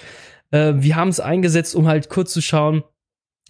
Äh, 0.50 0.74
wir 0.76 0.96
haben 0.96 1.08
es 1.08 1.20
eingesetzt, 1.20 1.74
um 1.74 1.86
halt 1.86 2.08
kurz 2.08 2.32
zu 2.32 2.40
schauen, 2.40 2.82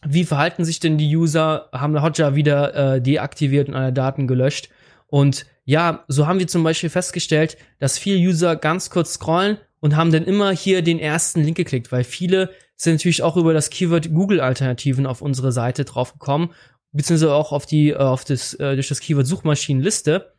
wie 0.07 0.25
verhalten 0.25 0.65
sich 0.65 0.81
denn 0.81 0.99
die 0.99 1.17
User, 1.17 1.69
haben 1.73 2.01
Hotjar 2.01 2.35
wieder 2.35 2.95
äh, 2.97 3.03
deaktiviert 3.03 3.69
und 3.69 3.75
alle 3.75 3.93
Daten 3.93 4.27
gelöscht. 4.27 4.69
Und 5.07 5.47
ja, 5.65 6.05
so 6.09 6.27
haben 6.27 6.39
wir 6.39 6.47
zum 6.47 6.63
Beispiel 6.63 6.91
festgestellt, 6.91 7.57
dass 7.79 7.99
viele 7.99 8.19
User 8.19 8.57
ganz 8.57 8.91
kurz 8.91 9.15
scrollen 9.15 9.59
und 9.81 9.97
haben 9.97 10.13
dann 10.13 10.25
immer 10.25 10.51
hier 10.51 10.83
den 10.83 10.99
ersten 10.99 11.43
Link 11.43 11.57
geklickt, 11.57 11.93
weil 11.93 12.05
viele 12.05 12.51
sind 12.77 12.95
natürlich 12.95 13.23
auch 13.23 13.37
über 13.37 13.53
das 13.53 13.71
Keyword 13.71 14.13
Google 14.13 14.41
Alternativen 14.41 15.07
auf 15.07 15.21
unsere 15.21 15.53
Seite 15.53 15.85
draufgekommen, 15.85 16.51
beziehungsweise 16.93 17.35
auch 17.35 17.53
auf 17.53 17.67
die, 17.67 17.91
äh, 17.91 17.97
auf 17.97 18.25
das, 18.25 18.55
äh, 18.55 18.75
durch 18.75 18.89
das 18.89 19.01
Keyword 19.01 19.27
Suchmaschinenliste, 19.27 20.33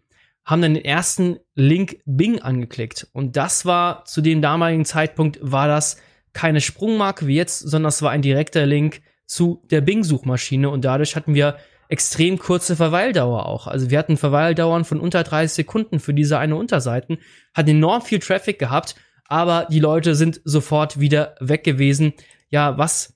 haben 0.45 0.61
dann 0.61 0.73
den 0.73 0.85
ersten 0.85 1.37
Link 1.55 1.99
Bing 2.05 2.39
angeklickt. 2.41 3.07
Und 3.13 3.35
das 3.35 3.65
war 3.65 4.05
zu 4.05 4.21
dem 4.21 4.41
damaligen 4.41 4.85
Zeitpunkt 4.85 5.37
war 5.41 5.67
das 5.67 5.97
keine 6.33 6.61
Sprungmarke 6.61 7.27
wie 7.27 7.35
jetzt, 7.35 7.59
sondern 7.59 7.89
es 7.89 8.01
war 8.01 8.11
ein 8.11 8.21
direkter 8.21 8.65
Link 8.65 9.01
zu 9.29 9.61
der 9.69 9.81
Bing-Suchmaschine 9.81 10.69
und 10.69 10.83
dadurch 10.83 11.15
hatten 11.15 11.35
wir 11.35 11.57
extrem 11.87 12.39
kurze 12.39 12.75
Verweildauer 12.75 13.45
auch. 13.45 13.67
Also 13.67 13.89
wir 13.89 13.99
hatten 13.99 14.17
Verweildauern 14.17 14.85
von 14.85 14.99
unter 14.99 15.23
30 15.23 15.55
Sekunden 15.55 15.99
für 15.99 16.13
diese 16.13 16.39
eine 16.39 16.55
Unterseiten, 16.55 17.19
hatten 17.53 17.69
enorm 17.69 18.01
viel 18.01 18.19
Traffic 18.19 18.57
gehabt, 18.57 18.95
aber 19.25 19.67
die 19.69 19.79
Leute 19.79 20.15
sind 20.15 20.41
sofort 20.43 20.99
wieder 20.99 21.35
weg 21.39 21.63
gewesen. 21.63 22.13
Ja, 22.49 22.77
was 22.79 23.15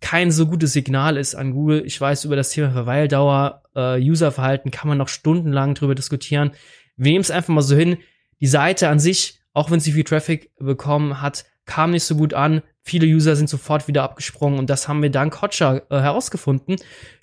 kein 0.00 0.30
so 0.30 0.46
gutes 0.46 0.74
Signal 0.74 1.16
ist 1.16 1.34
an 1.34 1.52
Google. 1.52 1.82
Ich 1.86 1.98
weiß, 1.98 2.26
über 2.26 2.36
das 2.36 2.50
Thema 2.50 2.70
Verweildauer, 2.72 3.62
äh, 3.74 3.98
Userverhalten 4.00 4.70
kann 4.70 4.88
man 4.88 4.98
noch 4.98 5.08
stundenlang 5.08 5.74
drüber 5.74 5.94
diskutieren. 5.94 6.50
Wir 6.96 7.12
nehmen 7.12 7.22
es 7.22 7.30
einfach 7.30 7.54
mal 7.54 7.62
so 7.62 7.74
hin. 7.74 7.96
Die 8.40 8.46
Seite 8.46 8.88
an 8.88 8.98
sich, 8.98 9.40
auch 9.54 9.70
wenn 9.70 9.80
sie 9.80 9.92
viel 9.92 10.04
Traffic 10.04 10.50
bekommen 10.58 11.22
hat, 11.22 11.46
kam 11.64 11.92
nicht 11.92 12.04
so 12.04 12.16
gut 12.16 12.34
an. 12.34 12.62
Viele 12.84 13.06
User 13.06 13.36
sind 13.36 13.48
sofort 13.48 13.86
wieder 13.86 14.02
abgesprungen 14.02 14.58
und 14.58 14.68
das 14.68 14.88
haben 14.88 15.02
wir 15.02 15.10
dank 15.10 15.40
Hotjar 15.40 15.82
äh, 15.90 16.00
herausgefunden. 16.00 16.76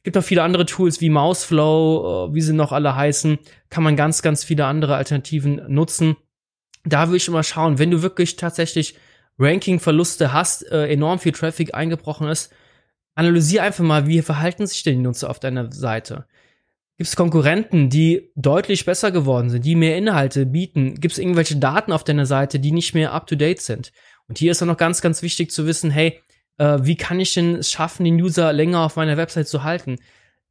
Gibt 0.03 0.15
noch 0.15 0.23
viele 0.23 0.43
andere 0.43 0.65
Tools 0.65 1.01
wie 1.01 1.09
Mouseflow, 1.09 2.29
äh, 2.29 2.33
wie 2.33 2.41
sie 2.41 2.53
noch 2.53 2.71
alle 2.71 2.95
heißen. 2.95 3.37
Kann 3.69 3.83
man 3.83 3.97
ganz, 3.97 4.21
ganz 4.21 4.45
viele 4.45 4.65
andere 4.65 4.95
Alternativen 4.95 5.61
nutzen. 5.67 6.15
Da 6.85 7.09
will 7.09 7.17
ich 7.17 7.27
immer 7.27 7.43
schauen, 7.43 7.77
wenn 7.77 7.91
du 7.91 8.01
wirklich 8.01 8.37
tatsächlich 8.37 8.95
Ranking-Verluste 9.37 10.31
hast, 10.31 10.69
äh, 10.71 10.87
enorm 10.87 11.19
viel 11.19 11.33
Traffic 11.33 11.73
eingebrochen 11.73 12.29
ist, 12.29 12.53
analysier 13.15 13.63
einfach 13.63 13.83
mal, 13.83 14.07
wie 14.07 14.21
verhalten 14.21 14.65
sich 14.65 14.83
denn 14.83 14.95
die 14.95 15.03
Nutzer 15.03 15.29
auf 15.29 15.41
deiner 15.41 15.71
Seite. 15.73 16.25
Gibt 16.97 17.07
es 17.07 17.15
Konkurrenten, 17.15 17.89
die 17.89 18.31
deutlich 18.35 18.85
besser 18.85 19.11
geworden 19.11 19.49
sind, 19.49 19.63
die 19.63 19.75
mehr 19.75 19.97
Inhalte 19.97 20.45
bieten? 20.45 20.95
Gibt 20.95 21.13
es 21.13 21.17
irgendwelche 21.17 21.55
Daten 21.57 21.93
auf 21.93 22.03
deiner 22.03 22.25
Seite, 22.25 22.59
die 22.59 22.73
nicht 22.73 22.93
mehr 22.93 23.13
up-to-date 23.13 23.61
sind? 23.61 23.91
Und 24.29 24.38
hier 24.38 24.51
ist 24.51 24.62
auch 24.62 24.67
noch 24.67 24.77
ganz, 24.77 25.01
ganz 25.01 25.21
wichtig 25.21 25.51
zu 25.51 25.65
wissen, 25.65 25.91
hey, 25.91 26.21
äh, 26.57 26.77
wie 26.81 26.95
kann 26.95 27.19
ich 27.19 27.33
denn 27.33 27.55
es 27.55 27.71
schaffen, 27.71 28.05
den 28.05 28.21
User 28.21 28.53
länger 28.53 28.86
auf 28.86 28.95
meiner 28.95 29.17
Website 29.17 29.48
zu 29.48 29.63
halten? 29.63 29.98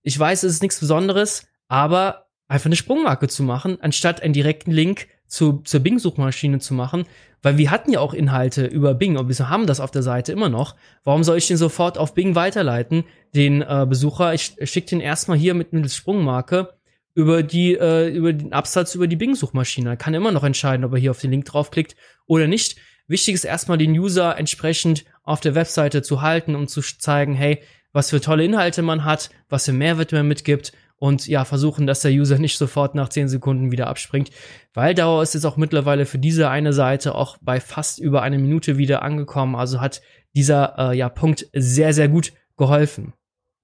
Ich 0.03 0.19
weiß, 0.19 0.43
es 0.43 0.55
ist 0.55 0.63
nichts 0.63 0.81
Besonderes, 0.81 1.47
aber 1.69 2.27
einfach 2.49 2.67
eine 2.67 2.77
Sprungmarke 2.77 3.29
zu 3.29 3.43
machen, 3.43 3.79
anstatt 3.81 4.23
einen 4.23 4.33
direkten 4.33 4.73
Link 4.73 5.07
zu, 5.27 5.61
zur 5.65 5.81
Bing-Suchmaschine 5.81 6.59
zu 6.59 6.75
machen, 6.75 7.05
weil 7.43 7.59
wir 7.59 7.71
hatten 7.71 7.93
ja 7.93 8.01
auch 8.01 8.15
Inhalte 8.15 8.65
über 8.65 8.95
Bing 8.95 9.17
und 9.17 9.29
wir 9.29 9.49
haben 9.49 9.67
das 9.67 9.81
auf 9.81 9.91
der 9.91 10.03
Seite 10.03 10.33
immer 10.33 10.49
noch. 10.49 10.75
Warum 11.05 11.23
soll 11.23 11.39
ich 11.39 11.47
den 11.47 11.57
sofort 11.57 11.99
auf 11.99 12.15
Bing 12.15 12.35
weiterleiten, 12.35 13.05
den 13.35 13.63
äh, 13.63 13.87
Besucher? 13.89 14.35
Ich 14.35 14.57
schicke 14.65 14.89
den 14.89 15.01
erstmal 15.01 15.39
hier 15.39 15.55
mit 15.55 15.73
mittels 15.73 15.95
Sprungmarke 15.95 16.75
über 17.15 17.43
die 17.43 17.75
äh, 17.75 18.09
über 18.09 18.33
den 18.33 18.53
Absatz 18.53 18.95
über 18.95 19.07
die 19.07 19.17
Bing-Suchmaschine. 19.17 19.91
Er 19.91 19.97
kann 19.97 20.15
immer 20.15 20.33
noch 20.33 20.45
entscheiden, 20.45 20.85
ob 20.85 20.93
er 20.93 20.99
hier 20.99 21.11
auf 21.11 21.21
den 21.21 21.31
Link 21.31 21.45
draufklickt 21.45 21.95
oder 22.27 22.47
nicht. 22.47 22.79
Wichtig 23.09 23.35
ist 23.35 23.45
erstmal 23.45 23.79
den 23.79 23.99
User 23.99 24.39
entsprechend 24.39 25.05
auf 25.25 25.41
der 25.41 25.55
Webseite 25.55 26.03
zu 26.03 26.23
halten, 26.23 26.55
um 26.55 26.69
zu 26.69 26.83
zeigen, 26.83 27.35
hey, 27.35 27.63
was 27.93 28.11
für 28.11 28.21
tolle 28.21 28.45
Inhalte 28.45 28.83
man 28.83 29.05
hat, 29.05 29.31
was 29.49 29.65
für 29.65 29.73
Mehrwert 29.73 30.13
man 30.13 30.29
mitgibt 30.29 30.73
und 30.99 31.27
ja, 31.27 31.45
versuchen, 31.45 31.87
dass 31.87 32.01
der 32.01 32.13
User 32.13 32.39
nicht 32.39 32.59
sofort 32.59 32.95
nach 32.95 33.09
10 33.09 33.29
Sekunden 33.29 33.73
wieder 33.73 33.87
abspringt. 33.87 34.31
Weil 34.75 34.95
Dauer 34.95 35.23
ist 35.23 35.35
jetzt 35.35 35.45
auch 35.45 35.57
mittlerweile 35.57 36.07
für 36.07 36.19
diese 36.19 36.51
eine 36.51 36.73
Seite 36.73 37.15
auch 37.15 37.39
bei 37.41 37.61
fast 37.61 37.99
über 37.99 38.23
eine 38.23 38.39
Minute 38.39 38.79
wieder 38.79 39.03
angekommen. 39.03 39.57
Also 39.57 39.81
hat 39.81 40.03
dieser 40.35 40.75
äh, 40.79 40.97
ja, 40.97 41.09
Punkt 41.09 41.47
sehr, 41.53 41.95
sehr 41.95 42.09
gut 42.09 42.33
geholfen. 42.57 43.15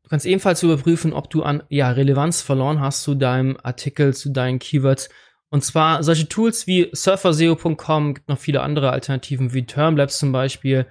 Du 0.04 0.10
kannst 0.10 0.26
ebenfalls 0.26 0.62
überprüfen, 0.62 1.12
ob 1.12 1.28
du 1.30 1.42
an 1.42 1.62
ja, 1.68 1.90
Relevanz 1.90 2.40
verloren 2.40 2.80
hast 2.80 3.02
zu 3.02 3.14
deinem 3.14 3.56
Artikel, 3.62 4.14
zu 4.14 4.30
deinen 4.30 4.58
Keywords. 4.58 5.08
Und 5.54 5.62
zwar 5.62 6.02
solche 6.02 6.28
Tools 6.28 6.66
wie 6.66 6.90
surferseo.com, 6.92 8.14
gibt 8.14 8.28
noch 8.28 8.40
viele 8.40 8.62
andere 8.62 8.90
Alternativen 8.90 9.54
wie 9.54 9.64
Termlabs 9.64 10.18
zum 10.18 10.32
Beispiel. 10.32 10.84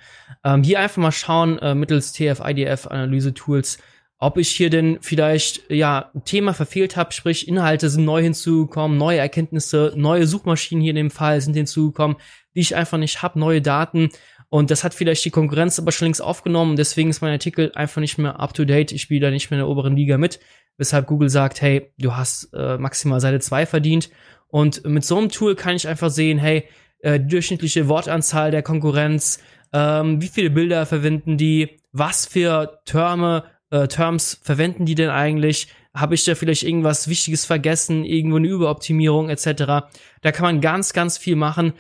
Ähm, 0.46 0.64
hier 0.64 0.80
einfach 0.80 1.02
mal 1.02 1.12
schauen 1.12 1.60
äh, 1.60 1.76
mittels 1.76 2.14
TF-IDF-Analyse-Tools, 2.14 3.80
ob 4.20 4.38
ich 4.38 4.48
hier 4.48 4.70
denn 4.70 5.00
vielleicht 5.02 5.70
ja 5.70 6.12
ein 6.16 6.24
Thema 6.24 6.54
verfehlt 6.54 6.96
habe, 6.96 7.12
sprich 7.12 7.50
Inhalte 7.50 7.90
sind 7.90 8.06
neu 8.06 8.22
hinzugekommen, 8.22 8.98
neue 8.98 9.18
Erkenntnisse, 9.18 9.92
neue 9.98 10.28
Suchmaschinen 10.28 10.82
hier 10.82 10.92
in 10.92 10.96
dem 10.96 11.12
Fall 11.12 11.42
sind 11.42 11.56
hinzugekommen, 11.56 12.16
die 12.56 12.62
ich 12.62 12.74
einfach 12.74 12.98
nicht 12.98 13.22
habe, 13.22 13.38
neue 13.38 13.62
Daten 13.62 14.12
und 14.48 14.72
das 14.72 14.86
hat 14.86 14.94
vielleicht 14.94 15.26
die 15.26 15.30
Konkurrenz 15.30 15.78
aber 15.78 15.92
schon 15.92 16.06
längst 16.06 16.22
aufgenommen, 16.22 16.78
deswegen 16.78 17.10
ist 17.10 17.20
mein 17.20 17.34
Artikel 17.34 17.74
einfach 17.76 18.00
nicht 18.00 18.18
mehr 18.18 18.40
up 18.40 18.54
to 18.54 18.64
date, 18.64 18.94
ich 18.94 19.02
spiele 19.02 19.26
da 19.26 19.30
nicht 19.30 19.52
mehr 19.52 19.60
in 19.60 19.66
der 19.66 19.70
oberen 19.70 19.98
Liga 19.98 20.18
mit, 20.18 20.40
weshalb 20.78 21.08
Google 21.08 21.28
sagt, 21.28 21.62
hey, 21.62 21.92
du 21.98 22.16
hast 22.16 22.54
äh, 22.54 22.78
maximal 22.78 23.20
Seite 23.20 23.42
2 23.42 23.66
verdient 23.66 24.10
und 24.54 24.86
mit 24.86 25.04
so 25.04 25.18
einem 25.18 25.30
Tool 25.30 25.56
kann 25.56 25.76
ich 25.76 25.88
einfach 25.88 26.12
sehen, 26.12 26.38
hey, 26.38 26.66
äh, 27.00 27.20
die 27.20 27.26
durchschnittliche 27.26 27.88
Wortanzahl 27.88 28.52
der 28.52 28.62
Konkurrenz, 28.62 29.40
ähm, 29.74 30.22
wie 30.22 30.28
viele 30.28 30.52
Bilder 30.52 30.86
verwenden 30.86 31.38
die, 31.38 31.80
was 31.92 32.28
für 32.28 32.80
Terme 32.86 33.46
äh, 33.72 33.88
Terms 33.88 34.40
verwenden 34.44 34.86
die 34.86 34.94
denn 34.94 35.10
eigentlich? 35.10 35.70
Habe 35.96 36.14
ich 36.14 36.24
da 36.24 36.36
vielleicht 36.36 36.62
irgendwas 36.62 37.08
Wichtiges 37.08 37.46
vergessen, 37.46 38.06
irgendwo 38.06 38.38
eine 38.38 38.48
Überoptimierung 38.48 39.32
etc.? 39.32 39.88
Da 40.22 40.32
kann 40.32 40.44
man 40.44 40.62
ganz, 40.62 40.94
ganz 40.94 41.18
viel 41.18 41.36
machen. 41.36 41.74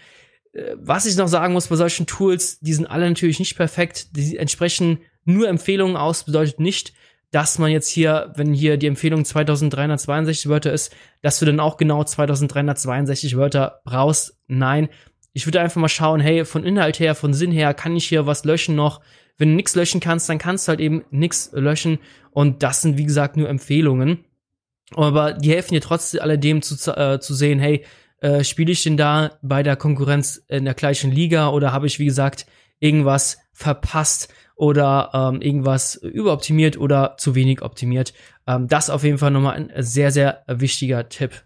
Äh, 0.53 0.73
was 0.75 1.05
ich 1.05 1.15
noch 1.15 1.27
sagen 1.27 1.53
muss 1.53 1.67
bei 1.67 1.75
solchen 1.75 2.07
Tools, 2.07 2.59
die 2.59 2.73
sind 2.73 2.87
alle 2.87 3.07
natürlich 3.07 3.37
nicht 3.37 3.55
perfekt. 3.55 4.17
Die 4.17 4.35
entsprechen 4.37 4.97
nur 5.25 5.47
Empfehlungen 5.47 5.95
aus, 5.95 6.23
bedeutet 6.23 6.59
nicht, 6.59 6.93
dass 7.33 7.57
man 7.57 7.71
jetzt 7.71 7.89
hier, 7.89 8.31
wenn 8.35 8.53
hier 8.53 8.77
die 8.77 8.85
Empfehlung 8.85 9.25
2362 9.25 10.49
Wörter 10.49 10.71
ist, 10.71 10.95
dass 11.23 11.39
du 11.39 11.45
dann 11.47 11.59
auch 11.59 11.77
genau 11.77 12.03
2362 12.03 13.35
Wörter 13.37 13.81
brauchst. 13.85 14.37
Nein, 14.47 14.87
ich 15.33 15.47
würde 15.47 15.59
einfach 15.59 15.81
mal 15.81 15.89
schauen, 15.89 16.19
hey, 16.19 16.45
von 16.45 16.63
Inhalt 16.63 16.99
her, 16.99 17.15
von 17.15 17.33
Sinn 17.33 17.51
her, 17.51 17.73
kann 17.73 17.95
ich 17.95 18.07
hier 18.07 18.27
was 18.27 18.45
löschen 18.45 18.75
noch? 18.75 19.01
Wenn 19.39 19.49
du 19.49 19.55
nichts 19.55 19.73
löschen 19.73 19.99
kannst, 19.99 20.29
dann 20.29 20.37
kannst 20.37 20.67
du 20.67 20.69
halt 20.69 20.79
eben 20.79 21.05
nichts 21.09 21.49
löschen. 21.53 21.97
Und 22.29 22.61
das 22.61 22.83
sind, 22.83 22.99
wie 22.99 23.05
gesagt, 23.05 23.35
nur 23.35 23.49
Empfehlungen. 23.49 24.25
Aber 24.93 25.33
die 25.33 25.49
helfen 25.49 25.73
dir 25.73 25.81
trotzdem 25.81 26.21
alledem 26.21 26.61
zu, 26.61 26.95
äh, 26.95 27.19
zu 27.19 27.33
sehen, 27.33 27.57
hey, 27.57 27.83
äh, 28.21 28.43
spiele 28.43 28.71
ich 28.71 28.83
denn 28.83 28.95
da 28.95 29.39
bei 29.41 29.63
der 29.63 29.75
Konkurrenz 29.75 30.43
in 30.49 30.65
der 30.65 30.75
gleichen 30.75 31.11
Liga 31.11 31.49
oder 31.49 31.73
habe 31.73 31.87
ich, 31.87 31.97
wie 31.97 32.05
gesagt, 32.05 32.45
irgendwas 32.79 33.39
verpasst 33.53 34.31
oder 34.55 35.09
ähm, 35.13 35.41
irgendwas 35.41 35.95
überoptimiert 35.95 36.77
oder 36.77 37.15
zu 37.17 37.35
wenig 37.35 37.61
optimiert. 37.61 38.13
Ähm, 38.47 38.67
das 38.67 38.89
auf 38.89 39.03
jeden 39.03 39.17
Fall 39.17 39.31
nochmal 39.31 39.55
ein 39.55 39.71
sehr, 39.83 40.11
sehr 40.11 40.43
wichtiger 40.47 41.09
Tipp. 41.09 41.43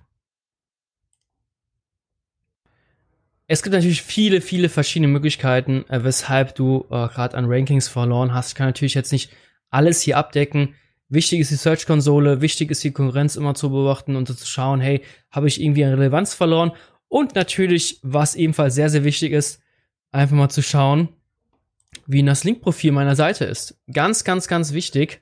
Es 3.50 3.64
gibt 3.64 3.74
natürlich 3.74 4.02
viele, 4.02 4.42
viele 4.42 4.68
verschiedene 4.68 5.08
Möglichkeiten, 5.08 5.86
äh, 5.88 6.04
weshalb 6.04 6.56
du 6.56 6.86
äh, 6.90 7.08
gerade 7.08 7.38
an 7.38 7.46
Rankings 7.48 7.88
verloren 7.88 8.34
hast. 8.34 8.50
Ich 8.50 8.56
kann 8.56 8.68
natürlich 8.68 8.94
jetzt 8.94 9.14
nicht 9.14 9.32
alles 9.70 10.02
hier 10.02 10.18
abdecken. 10.18 10.76
Wichtig 11.08 11.40
ist 11.40 11.52
die 11.52 11.56
Search-Konsole, 11.56 12.42
wichtig 12.42 12.70
ist 12.70 12.84
die 12.84 12.92
Konkurrenz 12.92 13.38
immer 13.38 13.56
zu 13.56 13.70
beobachten 13.70 14.18
und 14.18 14.28
zu 14.28 14.46
schauen, 14.46 14.82
hey, 14.82 15.02
habe 15.32 15.48
ich 15.48 15.62
irgendwie 15.62 15.86
an 15.86 15.94
Relevanz 15.94 16.34
verloren? 16.34 16.74
Und 17.08 17.36
natürlich, 17.36 18.00
was 18.04 18.36
ebenfalls 18.36 18.76
sehr, 18.76 18.90
sehr 18.90 19.06
wichtig 19.06 19.32
ist, 19.32 19.62
einfach 20.12 20.36
mal 20.36 20.50
zu 20.50 20.62
schauen, 20.62 21.08
wie 22.06 22.24
das 22.24 22.44
Link-Profil 22.44 22.92
meiner 22.92 23.16
Seite 23.16 23.46
ist. 23.46 23.80
Ganz, 23.92 24.24
ganz, 24.24 24.48
ganz 24.48 24.74
wichtig. 24.74 25.22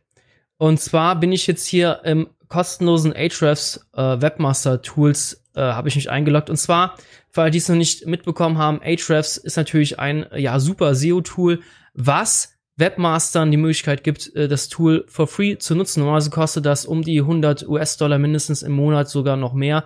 Und 0.58 0.80
zwar 0.80 1.20
bin 1.20 1.32
ich 1.32 1.48
jetzt 1.48 1.66
hier 1.66 2.02
im 2.04 2.28
kostenlosen 2.48 3.14
Ahrefs 3.14 3.88
äh, 3.94 4.22
Webmaster 4.22 4.82
Tools 4.82 5.44
äh, 5.56 5.62
habe 5.62 5.88
ich 5.88 5.96
mich 5.96 6.10
eingeloggt. 6.10 6.50
Und 6.50 6.58
zwar, 6.58 6.96
alle, 7.36 7.52
die 7.52 7.58
es 7.58 7.70
noch 7.70 7.76
nicht 7.76 8.06
mitbekommen 8.06 8.58
haben, 8.58 8.82
Ahrefs 8.82 9.38
ist 9.38 9.58
natürlich 9.58 10.00
ein 10.00 10.26
ja 10.36 10.60
super 10.60 10.96
SEO-Tool, 10.96 11.62
was 11.94 12.54
Webmastern 12.78 13.52
die 13.52 13.58
Möglichkeit 13.58 14.04
gibt, 14.04 14.36
äh, 14.36 14.48
das 14.48 14.68
Tool 14.70 15.06
for 15.08 15.28
free 15.28 15.58
zu 15.58 15.76
nutzen. 15.76 16.02
Normalerweise 16.02 16.30
kostet 16.30 16.66
das 16.66 16.86
um 16.86 17.02
die 17.02 17.20
100 17.20 17.68
US-Dollar 17.68 18.20
mindestens 18.20 18.64
im 18.64 18.74
Monat, 18.74 19.10
sogar 19.10 19.38
noch 19.38 19.54
mehr. 19.54 19.86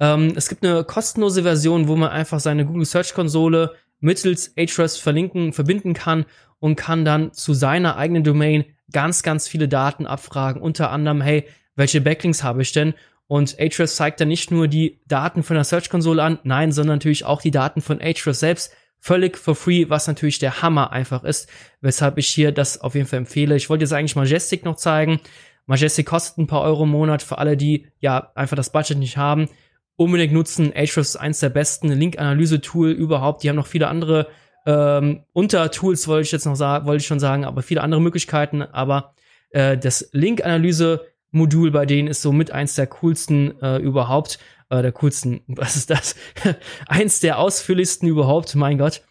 Ähm, 0.00 0.32
es 0.34 0.48
gibt 0.48 0.64
eine 0.64 0.84
kostenlose 0.84 1.42
Version, 1.42 1.88
wo 1.88 1.96
man 1.96 2.10
einfach 2.10 2.40
seine 2.40 2.66
Google 2.66 2.86
Search 2.86 3.14
Konsole 3.14 3.74
mittels 4.02 4.52
Ahrefs 4.58 4.98
verlinken, 4.98 5.54
verbinden 5.54 5.94
kann 5.94 6.26
und 6.58 6.76
kann 6.76 7.04
dann 7.06 7.32
zu 7.32 7.54
seiner 7.54 7.96
eigenen 7.96 8.24
Domain 8.24 8.64
ganz, 8.92 9.22
ganz 9.22 9.48
viele 9.48 9.68
Daten 9.68 10.06
abfragen. 10.06 10.60
Unter 10.60 10.90
anderem, 10.90 11.22
hey, 11.22 11.46
welche 11.76 12.02
Backlinks 12.02 12.42
habe 12.42 12.60
ich 12.60 12.72
denn? 12.72 12.92
Und 13.26 13.58
Ahrefs 13.58 13.96
zeigt 13.96 14.20
dann 14.20 14.28
nicht 14.28 14.50
nur 14.50 14.68
die 14.68 15.00
Daten 15.06 15.42
von 15.42 15.54
der 15.54 15.64
Search-Konsole 15.64 16.22
an, 16.22 16.38
nein, 16.42 16.72
sondern 16.72 16.96
natürlich 16.96 17.24
auch 17.24 17.40
die 17.40 17.50
Daten 17.50 17.80
von 17.80 18.00
Ahrefs 18.00 18.40
selbst. 18.40 18.74
Völlig 18.98 19.38
for 19.38 19.56
free, 19.56 19.88
was 19.88 20.06
natürlich 20.06 20.38
der 20.38 20.62
Hammer 20.62 20.92
einfach 20.92 21.24
ist, 21.24 21.48
weshalb 21.80 22.18
ich 22.18 22.28
hier 22.28 22.52
das 22.52 22.80
auf 22.80 22.94
jeden 22.94 23.06
Fall 23.06 23.20
empfehle. 23.20 23.56
Ich 23.56 23.70
wollte 23.70 23.84
jetzt 23.84 23.92
eigentlich 23.92 24.16
Majestic 24.16 24.64
noch 24.64 24.76
zeigen. 24.76 25.20
Majestic 25.66 26.06
kostet 26.06 26.38
ein 26.38 26.46
paar 26.46 26.62
Euro 26.62 26.84
im 26.84 26.90
Monat 26.90 27.22
für 27.22 27.38
alle, 27.38 27.56
die 27.56 27.86
ja 27.98 28.30
einfach 28.34 28.56
das 28.56 28.70
Budget 28.70 28.98
nicht 28.98 29.16
haben. 29.16 29.48
Unbedingt 29.96 30.32
nutzen. 30.32 30.72
Ahrefs 30.74 30.96
ist 30.96 31.16
eins 31.16 31.40
der 31.40 31.50
besten 31.50 31.88
Link-Analyse-Tool 31.88 32.90
überhaupt. 32.90 33.42
Die 33.42 33.48
haben 33.48 33.56
noch 33.56 33.66
viele 33.66 33.88
andere 33.88 34.28
ähm, 34.66 35.24
Untertools, 35.32 36.08
wollte 36.08 36.26
ich 36.26 36.32
jetzt 36.32 36.46
noch 36.46 36.56
sagen, 36.56 36.86
wollte 36.86 37.00
ich 37.00 37.06
schon 37.06 37.20
sagen, 37.20 37.44
aber 37.44 37.62
viele 37.62 37.82
andere 37.82 38.00
Möglichkeiten. 38.00 38.62
Aber 38.62 39.14
äh, 39.50 39.76
das 39.76 40.08
Link-Analyse 40.12 41.06
Modul 41.32 41.70
bei 41.70 41.86
denen 41.86 42.08
ist 42.08 42.22
so 42.22 42.30
mit 42.30 42.50
eins 42.50 42.74
der 42.74 42.86
coolsten 42.86 43.60
äh, 43.60 43.78
überhaupt. 43.78 44.38
Äh, 44.70 44.82
der 44.82 44.92
coolsten, 44.92 45.42
was 45.48 45.76
ist 45.76 45.90
das? 45.90 46.14
eins 46.86 47.20
der 47.20 47.38
ausführlichsten 47.38 48.08
überhaupt, 48.08 48.54
mein 48.54 48.78
Gott. 48.78 49.02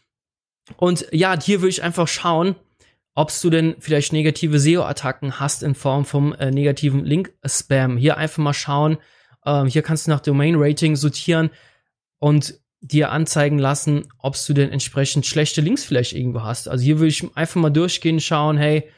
Und 0.77 1.07
ja, 1.11 1.39
hier 1.39 1.61
würde 1.61 1.69
ich 1.69 1.83
einfach 1.83 2.07
schauen, 2.07 2.55
ob 3.13 3.31
du 3.41 3.49
denn 3.49 3.75
vielleicht 3.79 4.13
negative 4.13 4.59
SEO-Attacken 4.59 5.39
hast 5.39 5.63
in 5.63 5.75
Form 5.75 6.05
vom 6.05 6.33
äh, 6.33 6.51
negativen 6.51 7.03
Link-Spam. 7.03 7.97
Hier 7.97 8.17
einfach 8.17 8.41
mal 8.41 8.53
schauen. 8.53 8.97
Ähm, 9.45 9.67
hier 9.67 9.81
kannst 9.81 10.07
du 10.07 10.11
nach 10.11 10.19
Domain-Rating 10.19 10.95
sortieren 10.95 11.49
und 12.19 12.55
dir 12.81 13.11
anzeigen 13.11 13.59
lassen, 13.59 14.07
ob 14.17 14.35
du 14.45 14.53
denn 14.53 14.71
entsprechend 14.71 15.25
schlechte 15.25 15.61
Links 15.61 15.83
vielleicht 15.83 16.13
irgendwo 16.13 16.41
hast. 16.41 16.67
Also 16.67 16.83
hier 16.83 16.97
würde 16.97 17.09
ich 17.09 17.25
einfach 17.35 17.61
mal 17.61 17.69
durchgehen, 17.69 18.19
schauen, 18.19 18.57
hey, 18.57 18.89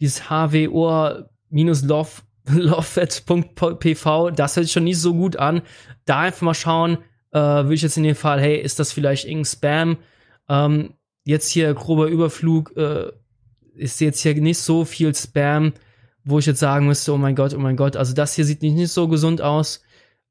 dieses 0.00 0.28
HWO 0.28 1.24
minus 1.50 1.82
Love 1.82 2.22
lovefet.pv, 2.50 4.30
das 4.30 4.56
hört 4.56 4.66
sich 4.66 4.72
schon 4.72 4.84
nicht 4.84 5.00
so 5.00 5.12
gut 5.12 5.36
an. 5.36 5.62
Da 6.06 6.20
einfach 6.20 6.42
mal 6.42 6.54
schauen, 6.54 6.98
äh, 7.30 7.38
würde 7.38 7.74
ich 7.74 7.82
jetzt 7.82 7.96
in 7.96 8.04
dem 8.04 8.16
Fall, 8.16 8.40
hey, 8.40 8.56
ist 8.58 8.78
das 8.78 8.92
vielleicht 8.92 9.26
irgendein 9.26 9.44
Spam? 9.44 9.96
Ähm, 10.48 10.94
jetzt 11.24 11.50
hier 11.50 11.72
grober 11.74 12.06
Überflug, 12.06 12.74
äh, 12.76 13.12
ist 13.74 14.00
jetzt 14.00 14.20
hier 14.22 14.34
nicht 14.34 14.58
so 14.58 14.84
viel 14.84 15.14
Spam, 15.14 15.74
wo 16.24 16.38
ich 16.38 16.46
jetzt 16.46 16.60
sagen 16.60 16.86
müsste, 16.86 17.12
oh 17.12 17.18
mein 17.18 17.36
Gott, 17.36 17.54
oh 17.54 17.58
mein 17.58 17.76
Gott, 17.76 17.96
also 17.96 18.14
das 18.14 18.34
hier 18.34 18.44
sieht 18.44 18.62
nicht, 18.62 18.74
nicht 18.74 18.92
so 18.92 19.08
gesund 19.08 19.42
aus. 19.42 19.82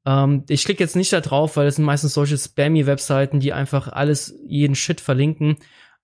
Ähm, 0.06 0.44
ich 0.48 0.64
klicke 0.64 0.82
jetzt 0.82 0.96
nicht 0.96 1.12
da 1.12 1.20
drauf, 1.20 1.56
weil 1.56 1.66
das 1.66 1.76
sind 1.76 1.84
meistens 1.84 2.14
solche 2.14 2.38
spammy 2.38 2.86
Webseiten, 2.86 3.40
die 3.40 3.52
einfach 3.52 3.88
alles, 3.88 4.34
jeden 4.46 4.74
Shit 4.74 5.00
verlinken. 5.00 5.56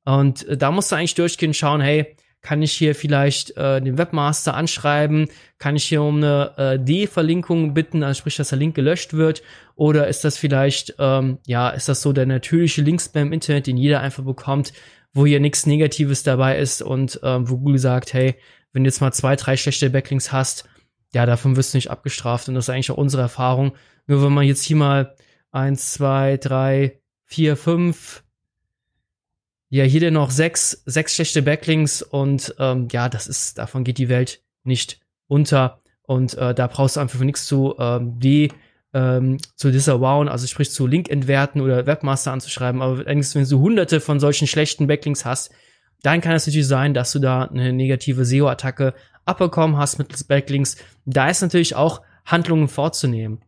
Und 0.05 0.47
äh, 0.49 0.57
da 0.57 0.71
musst 0.71 0.93
du 0.93 0.97
eigentlich 0.97 1.15
durchgehen 1.15 1.55
schauen, 1.55 1.81
hey, 1.81 2.17
kann 2.45 2.61
ich 2.61 2.73
hier 2.73 2.95
vielleicht 2.95 3.57
äh, 3.57 3.81
den 3.81 3.97
Webmaster 3.97 4.55
anschreiben? 4.55 5.29
Kann 5.59 5.77
ich 5.77 5.85
hier 5.85 6.03
um 6.03 6.19
eine 6.19 6.53
äh, 6.59 6.79
D-Verlinkung 6.79 7.73
bitten, 7.73 8.03
also 8.03 8.19
sprich, 8.19 8.37
dass 8.37 8.51
der 8.51 8.59
Link 8.59 8.75
gelöscht 8.75 9.15
wird? 9.15 9.43
Oder 9.77 10.09
ist 10.09 10.25
das 10.25 10.37
vielleicht, 10.37 10.95
ähm, 10.99 11.39
ja, 11.47 11.71
ist 11.71 11.89
das 11.89 12.03
so 12.03 12.13
der 12.13 12.27
natürliche 12.27 12.83
Linkspam 12.83 13.29
im 13.29 13.33
Internet, 13.33 13.67
den 13.67 13.79
jeder 13.79 14.01
einfach 14.01 14.25
bekommt, 14.25 14.75
wo 15.15 15.25
hier 15.25 15.41
nichts 15.41 15.65
Negatives 15.65 16.23
dabei 16.23 16.59
ist 16.59 16.83
und 16.83 17.19
ähm, 17.23 17.49
wo 17.49 17.57
Google 17.57 17.79
sagt, 17.79 18.13
hey, 18.13 18.35
wenn 18.75 18.85
du 18.85 18.89
jetzt 18.89 19.01
mal 19.01 19.13
zwei, 19.13 19.37
drei 19.37 19.57
schlechte 19.57 19.89
Backlinks 19.89 20.31
hast, 20.31 20.69
ja, 21.15 21.27
davon 21.27 21.57
wirst 21.57 21.73
du 21.73 21.79
nicht 21.79 21.91
abgestraft. 21.91 22.49
Und 22.49 22.55
das 22.55 22.67
ist 22.67 22.71
eigentlich 22.71 22.91
auch 22.91 22.97
unsere 22.99 23.23
Erfahrung. 23.23 23.73
Nur 24.07 24.23
wenn 24.23 24.33
man 24.33 24.45
jetzt 24.45 24.65
hier 24.65 24.77
mal 24.77 25.15
eins, 25.51 25.93
zwei, 25.93 26.37
drei, 26.37 27.01
vier, 27.25 27.57
fünf, 27.57 28.25
ja, 29.71 29.85
hier 29.85 30.01
denn 30.01 30.15
noch 30.15 30.31
sechs, 30.31 30.83
sechs 30.87 31.15
schlechte 31.15 31.43
Backlinks 31.43 32.03
und 32.03 32.55
ähm, 32.59 32.89
ja, 32.93 33.09
das 33.09 33.27
ist, 33.27 33.59
davon 33.59 33.83
geht 33.83 33.99
die 33.99 34.09
Welt 34.09 34.43
nicht 34.63 35.01
unter. 35.27 35.81
Und 36.03 36.35
äh, 36.35 36.55
da 36.55 36.67
brauchst 36.67 36.97
du 36.97 37.01
einfach 37.01 37.19
nichts 37.21 37.47
zu 37.47 37.75
ähm, 37.79 38.19
die 38.19 38.53
ähm, 38.93 39.39
zu 39.57 39.73
disavowen, 39.73 40.29
also 40.29 40.47
sprich 40.47 40.71
zu 40.71 40.87
Link 40.87 41.09
entwerten 41.11 41.61
oder 41.61 41.87
Webmaster 41.87 42.33
anzuschreiben. 42.33 42.83
Aber 42.83 43.05
wenn 43.05 43.21
du 43.21 43.59
hunderte 43.59 44.01
von 44.01 44.21
solchen 44.21 44.47
schlechten 44.47 44.87
Backlinks 44.87 45.25
hast, 45.25 45.53
dann 46.03 46.21
kann 46.21 46.35
es 46.35 46.47
natürlich 46.47 46.69
sein, 46.69 46.95
dass 46.95 47.13
du 47.13 47.19
da 47.19 47.45
eine 47.45 47.73
negative 47.73 48.25
SEO-Attacke 48.25 48.95
abbekommen 49.25 49.77
hast 49.77 49.99
mittels 49.99 50.25
Backlinks. 50.25 50.77
Da 51.05 51.29
ist 51.29 51.43
natürlich 51.43 51.75
auch 51.75 52.03
Handlungen 52.25 52.69
vorzunehmen. 52.69 53.43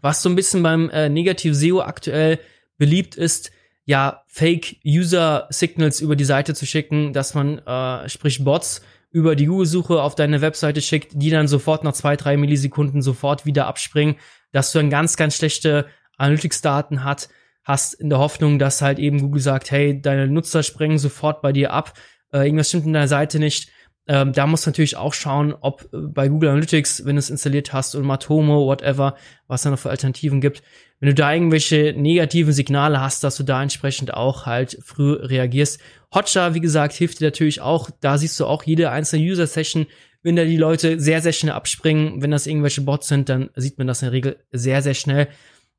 Was 0.00 0.22
so 0.22 0.28
ein 0.28 0.36
bisschen 0.36 0.62
beim 0.62 0.88
äh, 0.90 1.08
Negativ 1.08 1.54
SEO 1.54 1.80
aktuell 1.80 2.38
beliebt 2.78 3.16
ist, 3.16 3.50
ja, 3.84 4.24
Fake-User-Signals 4.28 6.00
über 6.00 6.14
die 6.14 6.24
Seite 6.24 6.54
zu 6.54 6.64
schicken, 6.64 7.12
dass 7.12 7.34
man, 7.34 7.58
äh, 7.58 8.08
sprich 8.08 8.44
Bots, 8.44 8.82
über 9.10 9.34
die 9.34 9.46
Google-Suche 9.46 10.00
auf 10.00 10.14
deine 10.14 10.40
Webseite 10.40 10.80
schickt, 10.80 11.12
die 11.14 11.30
dann 11.30 11.48
sofort 11.48 11.82
nach 11.82 11.92
zwei, 11.92 12.14
drei 12.16 12.36
Millisekunden 12.36 13.02
sofort 13.02 13.44
wieder 13.44 13.66
abspringen, 13.66 14.16
dass 14.52 14.70
du 14.70 14.78
dann 14.78 14.90
ganz, 14.90 15.16
ganz 15.16 15.36
schlechte 15.36 15.86
Analytics-Daten 16.16 17.02
hat, 17.02 17.28
hast 17.64 17.94
in 17.94 18.08
der 18.08 18.18
Hoffnung, 18.18 18.58
dass 18.58 18.82
halt 18.82 18.98
eben 18.98 19.20
Google 19.20 19.42
sagt, 19.42 19.70
hey, 19.70 20.00
deine 20.00 20.28
Nutzer 20.28 20.62
springen 20.62 20.98
sofort 20.98 21.42
bei 21.42 21.52
dir 21.52 21.72
ab, 21.72 21.94
äh, 22.32 22.44
irgendwas 22.44 22.68
stimmt 22.68 22.86
in 22.86 22.92
deiner 22.92 23.08
Seite 23.08 23.38
nicht. 23.38 23.70
Ähm, 24.06 24.32
da 24.32 24.46
musst 24.46 24.66
du 24.66 24.70
natürlich 24.70 24.96
auch 24.96 25.14
schauen, 25.14 25.54
ob 25.60 25.82
äh, 25.92 25.98
bei 25.98 26.28
Google 26.28 26.50
Analytics, 26.50 27.04
wenn 27.04 27.16
du 27.16 27.20
es 27.20 27.30
installiert 27.30 27.72
hast, 27.72 27.94
und 27.94 28.04
Matomo, 28.04 28.66
whatever, 28.66 29.16
was 29.46 29.62
da 29.62 29.70
noch 29.70 29.78
für 29.78 29.90
Alternativen 29.90 30.40
gibt, 30.40 30.62
wenn 31.00 31.08
du 31.08 31.14
da 31.14 31.32
irgendwelche 31.32 31.94
negativen 31.96 32.52
Signale 32.52 33.00
hast, 33.00 33.24
dass 33.24 33.36
du 33.36 33.42
da 33.42 33.62
entsprechend 33.62 34.12
auch 34.12 34.46
halt 34.46 34.78
früh 34.82 35.12
reagierst. 35.12 35.80
Hotjar, 36.14 36.54
wie 36.54 36.60
gesagt, 36.60 36.92
hilft 36.94 37.20
dir 37.20 37.28
natürlich 37.28 37.60
auch. 37.60 37.90
Da 38.00 38.18
siehst 38.18 38.38
du 38.38 38.46
auch 38.46 38.64
jede 38.64 38.90
einzelne 38.90 39.24
User-Session. 39.24 39.86
Wenn 40.22 40.36
da 40.36 40.44
die 40.44 40.58
Leute 40.58 41.00
sehr, 41.00 41.22
sehr 41.22 41.32
schnell 41.32 41.54
abspringen, 41.54 42.20
wenn 42.20 42.30
das 42.30 42.46
irgendwelche 42.46 42.82
Bots 42.82 43.08
sind, 43.08 43.30
dann 43.30 43.48
sieht 43.56 43.78
man 43.78 43.86
das 43.86 44.02
in 44.02 44.06
der 44.06 44.12
Regel 44.12 44.36
sehr, 44.52 44.82
sehr 44.82 44.92
schnell. 44.92 45.28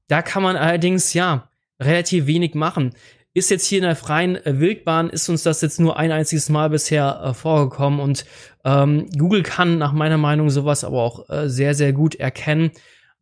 Da 0.08 0.24
kann 0.24 0.42
man 0.42 0.56
allerdings, 0.56 1.14
ja, 1.14 1.52
relativ 1.80 2.26
wenig 2.26 2.56
machen. 2.56 2.96
Ist 3.34 3.50
jetzt 3.50 3.66
hier 3.66 3.78
in 3.78 3.86
der 3.86 3.96
freien 3.96 4.40
Wildbahn, 4.44 5.10
ist 5.10 5.30
uns 5.30 5.44
das 5.44 5.62
jetzt 5.62 5.80
nur 5.80 5.98
ein 5.98 6.12
einziges 6.12 6.50
Mal 6.50 6.70
bisher 6.70 7.22
äh, 7.24 7.34
vorgekommen 7.34 8.02
und 8.02 8.26
ähm, 8.66 9.10
Google 9.18 9.44
kann 9.44 9.78
nach 9.78 9.94
meiner 9.94 10.18
Meinung 10.18 10.50
sowas 10.50 10.84
aber 10.84 11.02
auch 11.02 11.30
äh, 11.30 11.48
sehr, 11.50 11.74
sehr 11.74 11.94
gut 11.94 12.16
erkennen. 12.16 12.72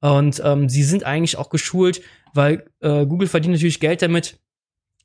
Und 0.02 0.42
ähm, 0.44 0.70
sie 0.70 0.84
sind 0.84 1.04
eigentlich 1.04 1.38
auch 1.38 1.50
geschult, 1.50 2.02
weil 2.34 2.66
äh, 2.80 3.06
Google 3.06 3.28
verdient 3.28 3.54
natürlich 3.54 3.80
Geld 3.80 4.02
damit, 4.02 4.40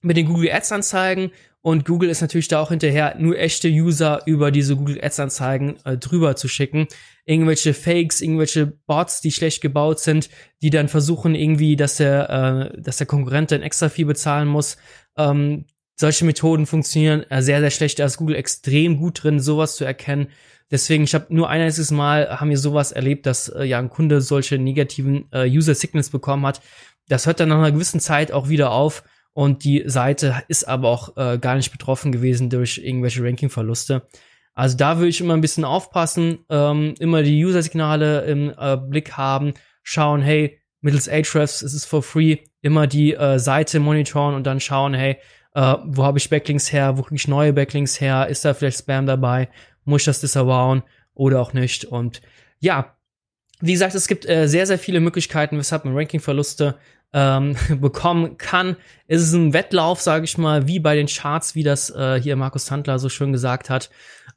mit 0.00 0.16
den 0.16 0.26
Google 0.26 0.50
Ads 0.50 0.72
Anzeigen 0.72 1.32
und 1.64 1.86
Google 1.86 2.10
ist 2.10 2.20
natürlich 2.20 2.48
da 2.48 2.60
auch 2.60 2.68
hinterher, 2.68 3.16
nur 3.18 3.38
echte 3.38 3.68
User 3.68 4.20
über 4.26 4.50
diese 4.50 4.76
Google 4.76 5.02
Ads 5.02 5.18
Anzeigen 5.18 5.76
äh, 5.86 5.96
drüber 5.96 6.36
zu 6.36 6.46
schicken. 6.46 6.88
Irgendwelche 7.24 7.72
Fakes, 7.72 8.20
irgendwelche 8.20 8.66
Bots, 8.66 9.22
die 9.22 9.32
schlecht 9.32 9.62
gebaut 9.62 9.98
sind, 9.98 10.28
die 10.60 10.68
dann 10.68 10.88
versuchen 10.88 11.34
irgendwie, 11.34 11.74
dass 11.76 11.96
der, 11.96 12.72
äh, 12.74 12.82
dass 12.82 12.98
der 12.98 13.06
Konkurrent 13.06 13.50
dann 13.50 13.62
extra 13.62 13.88
viel 13.88 14.04
bezahlen 14.04 14.46
muss. 14.46 14.76
Ähm, 15.16 15.64
solche 15.96 16.26
Methoden 16.26 16.66
funktionieren 16.66 17.22
äh, 17.30 17.40
sehr, 17.40 17.60
sehr 17.60 17.70
schlecht. 17.70 17.98
Da 17.98 18.04
ist 18.04 18.18
Google 18.18 18.36
extrem 18.36 18.98
gut 18.98 19.22
drin, 19.22 19.40
sowas 19.40 19.76
zu 19.76 19.86
erkennen. 19.86 20.28
Deswegen, 20.70 21.04
ich 21.04 21.14
habe 21.14 21.34
nur 21.34 21.48
ein 21.48 21.62
einziges 21.62 21.90
Mal 21.90 22.40
haben 22.40 22.50
wir 22.50 22.58
sowas 22.58 22.92
erlebt, 22.92 23.24
dass 23.24 23.48
äh, 23.48 23.64
ja 23.64 23.78
ein 23.78 23.88
Kunde 23.88 24.20
solche 24.20 24.58
negativen 24.58 25.28
äh, 25.32 25.48
User 25.48 25.74
Signals 25.74 26.10
bekommen 26.10 26.44
hat. 26.44 26.60
Das 27.08 27.26
hört 27.26 27.40
dann 27.40 27.48
nach 27.48 27.56
einer 27.56 27.72
gewissen 27.72 28.00
Zeit 28.00 28.32
auch 28.32 28.50
wieder 28.50 28.70
auf 28.70 29.02
und 29.34 29.64
die 29.64 29.82
Seite 29.86 30.42
ist 30.48 30.64
aber 30.64 30.88
auch 30.88 31.16
äh, 31.16 31.38
gar 31.38 31.56
nicht 31.56 31.70
betroffen 31.70 32.12
gewesen 32.12 32.48
durch 32.48 32.78
irgendwelche 32.78 33.22
Ranking-Verluste. 33.22 34.06
Also 34.54 34.76
da 34.76 34.96
würde 34.96 35.08
ich 35.08 35.20
immer 35.20 35.34
ein 35.34 35.42
bisschen 35.42 35.64
aufpassen, 35.64 36.38
ähm, 36.48 36.94
immer 36.98 37.22
die 37.22 37.44
User-Signale 37.44 38.22
im 38.22 38.54
äh, 38.56 38.76
Blick 38.76 39.12
haben, 39.12 39.54
schauen, 39.82 40.22
hey, 40.22 40.58
mittels 40.80 41.08
Ahrefs 41.08 41.60
ist 41.60 41.74
es 41.74 41.84
for 41.84 42.02
free, 42.02 42.38
immer 42.62 42.86
die 42.86 43.14
äh, 43.14 43.38
Seite 43.38 43.80
monitoren 43.80 44.34
und 44.34 44.46
dann 44.46 44.60
schauen, 44.60 44.94
hey, 44.94 45.18
äh, 45.54 45.74
wo 45.84 46.04
habe 46.04 46.18
ich 46.18 46.30
Backlinks 46.30 46.72
her, 46.72 46.96
wo 46.96 47.02
kriege 47.02 47.16
ich 47.16 47.28
neue 47.28 47.52
Backlinks 47.52 48.00
her, 48.00 48.28
ist 48.28 48.44
da 48.44 48.54
vielleicht 48.54 48.78
Spam 48.78 49.06
dabei 49.06 49.48
muss 49.84 50.02
ich 50.02 50.06
das 50.06 50.20
disavowen 50.20 50.82
oder 51.14 51.40
auch 51.40 51.52
nicht. 51.52 51.84
Und 51.84 52.22
ja, 52.58 52.96
wie 53.60 53.72
gesagt, 53.72 53.94
es 53.94 54.08
gibt 54.08 54.28
äh, 54.28 54.48
sehr, 54.48 54.66
sehr 54.66 54.78
viele 54.78 55.00
Möglichkeiten, 55.00 55.58
weshalb 55.58 55.84
man 55.84 55.96
Rankingverluste 55.96 56.76
ähm, 57.14 57.56
bekommen 57.80 58.36
kann. 58.36 58.76
Es 59.06 59.22
ist 59.22 59.32
ein 59.32 59.54
Wettlauf, 59.54 60.02
sage 60.02 60.26
ich 60.26 60.36
mal, 60.36 60.66
wie 60.66 60.80
bei 60.80 60.94
den 60.94 61.06
Charts, 61.06 61.54
wie 61.54 61.62
das 61.62 61.88
äh, 61.88 62.20
hier 62.20 62.36
Markus 62.36 62.66
Tandler 62.66 62.98
so 62.98 63.08
schön 63.08 63.32
gesagt 63.32 63.70
hat. 63.70 63.88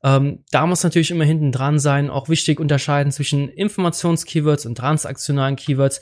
Ähm, 0.02 0.46
da 0.52 0.66
muss 0.66 0.84
natürlich 0.84 1.12
immer 1.12 1.26
hinten 1.26 1.52
dran 1.52 1.80
sein. 1.80 2.10
Auch 2.10 2.30
wichtig 2.30 2.62
unterscheiden 2.62 3.12
zwischen 3.12 3.50
Informationskeywords 3.50 4.66
und 4.66 4.76
transaktionalen 4.76 5.58
Keywords. 5.58 6.00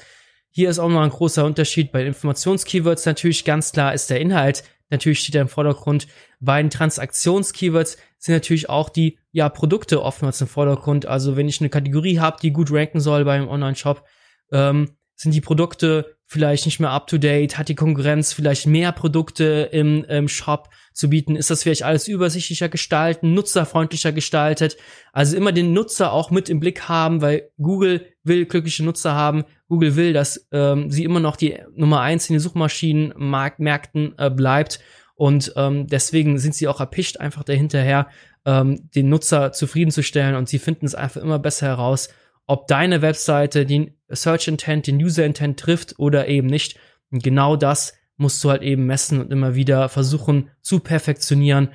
Hier 0.52 0.70
ist 0.70 0.80
auch 0.80 0.90
noch 0.90 1.02
ein 1.02 1.10
großer 1.10 1.44
Unterschied. 1.46 1.92
Bei 1.92 2.06
Informationskeywords 2.06 3.06
natürlich 3.06 3.44
ganz 3.44 3.72
klar 3.72 3.94
ist 3.94 4.10
der 4.10 4.22
Inhalt 4.22 4.64
natürlich 4.90 5.20
steht 5.20 5.36
er 5.36 5.42
im 5.42 5.48
Vordergrund. 5.48 6.08
Bei 6.40 6.62
den 6.62 6.70
Transaktions-Keywords 6.70 7.98
sind 8.18 8.34
natürlich 8.34 8.70
auch 8.70 8.90
die 8.90 9.18
ja, 9.32 9.50
Produkte 9.50 10.02
oftmals 10.02 10.42
im 10.42 10.48
Vordergrund. 10.48 11.06
Also 11.06 11.36
wenn 11.36 11.48
ich 11.48 11.60
eine 11.60 11.70
Kategorie 11.70 12.20
habe, 12.20 12.38
die 12.42 12.52
gut 12.52 12.72
ranken 12.72 13.00
soll 13.00 13.26
beim 13.26 13.48
Online-Shop, 13.48 14.04
ähm, 14.52 14.92
sind 15.16 15.34
die 15.34 15.42
Produkte 15.42 16.15
vielleicht 16.28 16.66
nicht 16.66 16.80
mehr 16.80 16.90
up-to-date, 16.90 17.58
hat 17.58 17.70
die 17.70 17.76
Konkurrenz 17.76 18.34
vielleicht 18.34 18.66
mehr 18.66 18.92
Produkte 18.92 19.70
im, 19.72 20.04
im 20.06 20.28
Shop 20.28 20.70
zu 20.92 21.10
bieten, 21.10 21.36
ist 21.36 21.50
das 21.50 21.64
vielleicht 21.64 21.84
alles 21.84 22.08
übersichtlicher 22.08 22.70
gestalten, 22.70 23.34
nutzerfreundlicher 23.34 24.12
gestaltet, 24.12 24.78
also 25.14 25.38
immer 25.38 25.52
den 25.52 25.74
Nutzer 25.74 26.12
auch 26.12 26.32
mit 26.32 26.50
im 26.50 26.60
Blick 26.60 26.90
haben, 26.90 27.22
weil 27.22 27.50
Google 27.62 28.08
will 28.24 28.46
glückliche 28.46 28.84
Nutzer 28.84 29.14
haben, 29.14 29.44
Google 29.68 29.96
will, 29.96 30.14
dass 30.14 30.48
ähm, 30.52 30.90
sie 30.90 31.04
immer 31.04 31.20
noch 31.20 31.36
die 31.36 31.58
Nummer 31.76 32.02
eins 32.02 32.30
in 32.30 32.36
den 32.36 32.40
Suchmaschinenmärkten 32.40 34.16
äh, 34.18 34.30
bleibt. 34.30 34.80
Und 35.16 35.54
ähm, 35.56 35.88
deswegen 35.88 36.38
sind 36.40 36.56
sie 36.56 36.68
auch 36.68 36.80
erpicht 36.80 37.20
einfach 37.22 37.44
dahinterher, 37.44 38.08
ähm, 38.46 38.90
den 38.92 39.10
Nutzer 39.10 39.54
zufriedenzustellen. 39.54 40.36
Und 40.36 40.50
sie 40.50 40.60
finden 40.60 40.86
es 40.86 40.94
einfach 40.94 41.22
immer 41.22 41.40
besser 41.40 41.68
heraus, 41.68 42.10
ob 42.48 42.68
deine 42.68 43.02
Webseite 43.02 43.66
den 43.66 43.94
Search 44.10 44.48
Intent, 44.48 44.88
den 44.88 44.98
User 44.98 45.26
Intent 45.26 45.60
trifft 45.60 45.96
oder 45.98 46.28
eben 46.28 46.48
nicht. 46.48 46.78
Und 47.12 47.24
genau 47.24 47.56
das 47.56 47.94
musst 48.18 48.44
du 48.44 48.50
halt 48.50 48.62
eben 48.62 48.86
messen 48.86 49.20
und 49.20 49.32
immer 49.32 49.56
wieder 49.56 49.90
versuchen 49.90 50.50
zu 50.62 50.80
perfektionieren. 50.80 51.70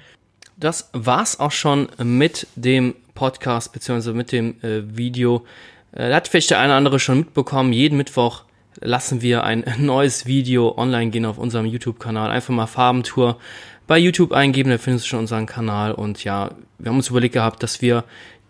Das 0.56 0.90
war's 0.92 1.40
auch 1.40 1.52
schon 1.52 1.88
mit 2.02 2.46
dem 2.54 2.94
Podcast 3.14 3.72
beziehungsweise 3.72 4.14
mit 4.14 4.32
dem 4.32 4.60
äh, 4.62 4.96
Video. 4.96 5.44
Äh, 5.92 6.08
da 6.08 6.16
hat 6.16 6.28
vielleicht 6.28 6.50
der 6.50 6.58
eine 6.58 6.68
oder 6.68 6.76
andere 6.76 6.98
schon 6.98 7.18
mitbekommen. 7.18 7.72
Jeden 7.72 7.96
Mittwoch 7.96 8.44
lassen 8.80 9.22
wir 9.22 9.44
ein 9.44 9.64
neues 9.78 10.26
Video 10.26 10.76
online 10.76 11.10
gehen 11.10 11.26
auf 11.26 11.38
unserem 11.38 11.66
YouTube-Kanal. 11.66 12.30
Einfach 12.30 12.54
mal 12.54 12.66
Farbentour 12.66 13.38
bei 13.86 13.98
YouTube 13.98 14.32
eingeben, 14.32 14.70
da 14.70 14.78
findest 14.78 15.06
du 15.06 15.08
schon 15.08 15.18
unseren 15.20 15.46
Kanal. 15.46 15.92
Und 15.92 16.22
ja, 16.22 16.52
wir 16.78 16.90
haben 16.90 16.96
uns 16.96 17.10
überlegt 17.10 17.34
gehabt, 17.34 17.62
dass 17.62 17.82
wir 17.82 18.04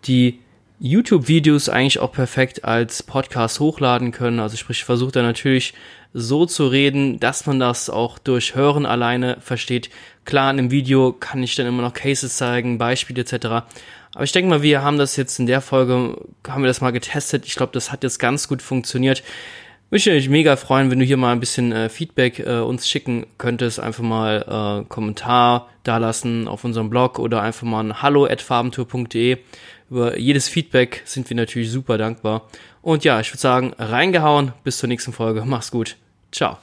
die 0.05 0.39
YouTube-Videos 0.81 1.69
eigentlich 1.69 1.99
auch 1.99 2.11
perfekt 2.11 2.65
als 2.65 3.03
Podcast 3.03 3.59
hochladen 3.59 4.11
können. 4.11 4.39
Also 4.39 4.57
sprich, 4.57 4.83
versucht 4.83 5.15
er 5.15 5.21
natürlich 5.21 5.75
so 6.11 6.47
zu 6.47 6.67
reden, 6.67 7.19
dass 7.19 7.45
man 7.45 7.59
das 7.59 7.89
auch 7.91 8.17
durch 8.17 8.55
Hören 8.55 8.87
alleine 8.87 9.37
versteht. 9.41 9.91
Klar, 10.25 10.49
in 10.49 10.57
einem 10.57 10.71
Video 10.71 11.13
kann 11.13 11.43
ich 11.43 11.55
dann 11.55 11.67
immer 11.67 11.83
noch 11.83 11.93
Cases 11.93 12.35
zeigen, 12.35 12.79
Beispiele 12.79 13.21
etc. 13.21 13.45
Aber 14.13 14.23
ich 14.23 14.31
denke 14.31 14.49
mal, 14.49 14.63
wir 14.63 14.81
haben 14.81 14.97
das 14.97 15.15
jetzt 15.17 15.39
in 15.39 15.45
der 15.45 15.61
Folge, 15.61 16.17
haben 16.47 16.63
wir 16.63 16.67
das 16.67 16.81
mal 16.81 16.91
getestet. 16.91 17.45
Ich 17.45 17.55
glaube, 17.55 17.73
das 17.73 17.91
hat 17.91 18.03
jetzt 18.03 18.17
ganz 18.17 18.47
gut 18.47 18.63
funktioniert. 18.63 19.21
Würde 19.91 20.13
mich 20.13 20.29
mega 20.29 20.55
freuen, 20.55 20.89
wenn 20.89 20.99
du 20.99 21.05
hier 21.05 21.17
mal 21.17 21.33
ein 21.33 21.39
bisschen 21.39 21.73
äh, 21.73 21.89
Feedback 21.89 22.39
äh, 22.39 22.59
uns 22.59 22.89
schicken 22.89 23.27
könntest. 23.37 23.79
Einfach 23.79 24.03
mal 24.03 24.83
äh, 24.83 24.89
Kommentar 24.89 25.69
dalassen 25.83 26.47
auf 26.47 26.63
unserem 26.63 26.89
Blog 26.89 27.19
oder 27.19 27.41
einfach 27.41 27.67
mal 27.67 27.83
ein 27.83 28.01
hallo 28.01 28.25
at 28.25 28.41
farbentour.de. 28.41 29.37
Über 29.91 30.17
jedes 30.17 30.47
Feedback 30.47 31.01
sind 31.03 31.29
wir 31.29 31.35
natürlich 31.35 31.69
super 31.69 31.97
dankbar. 31.97 32.49
Und 32.81 33.03
ja, 33.03 33.19
ich 33.19 33.29
würde 33.29 33.41
sagen, 33.41 33.73
reingehauen. 33.77 34.53
Bis 34.63 34.77
zur 34.77 34.87
nächsten 34.87 35.11
Folge. 35.11 35.43
Mach's 35.45 35.69
gut. 35.69 35.97
Ciao. 36.31 36.57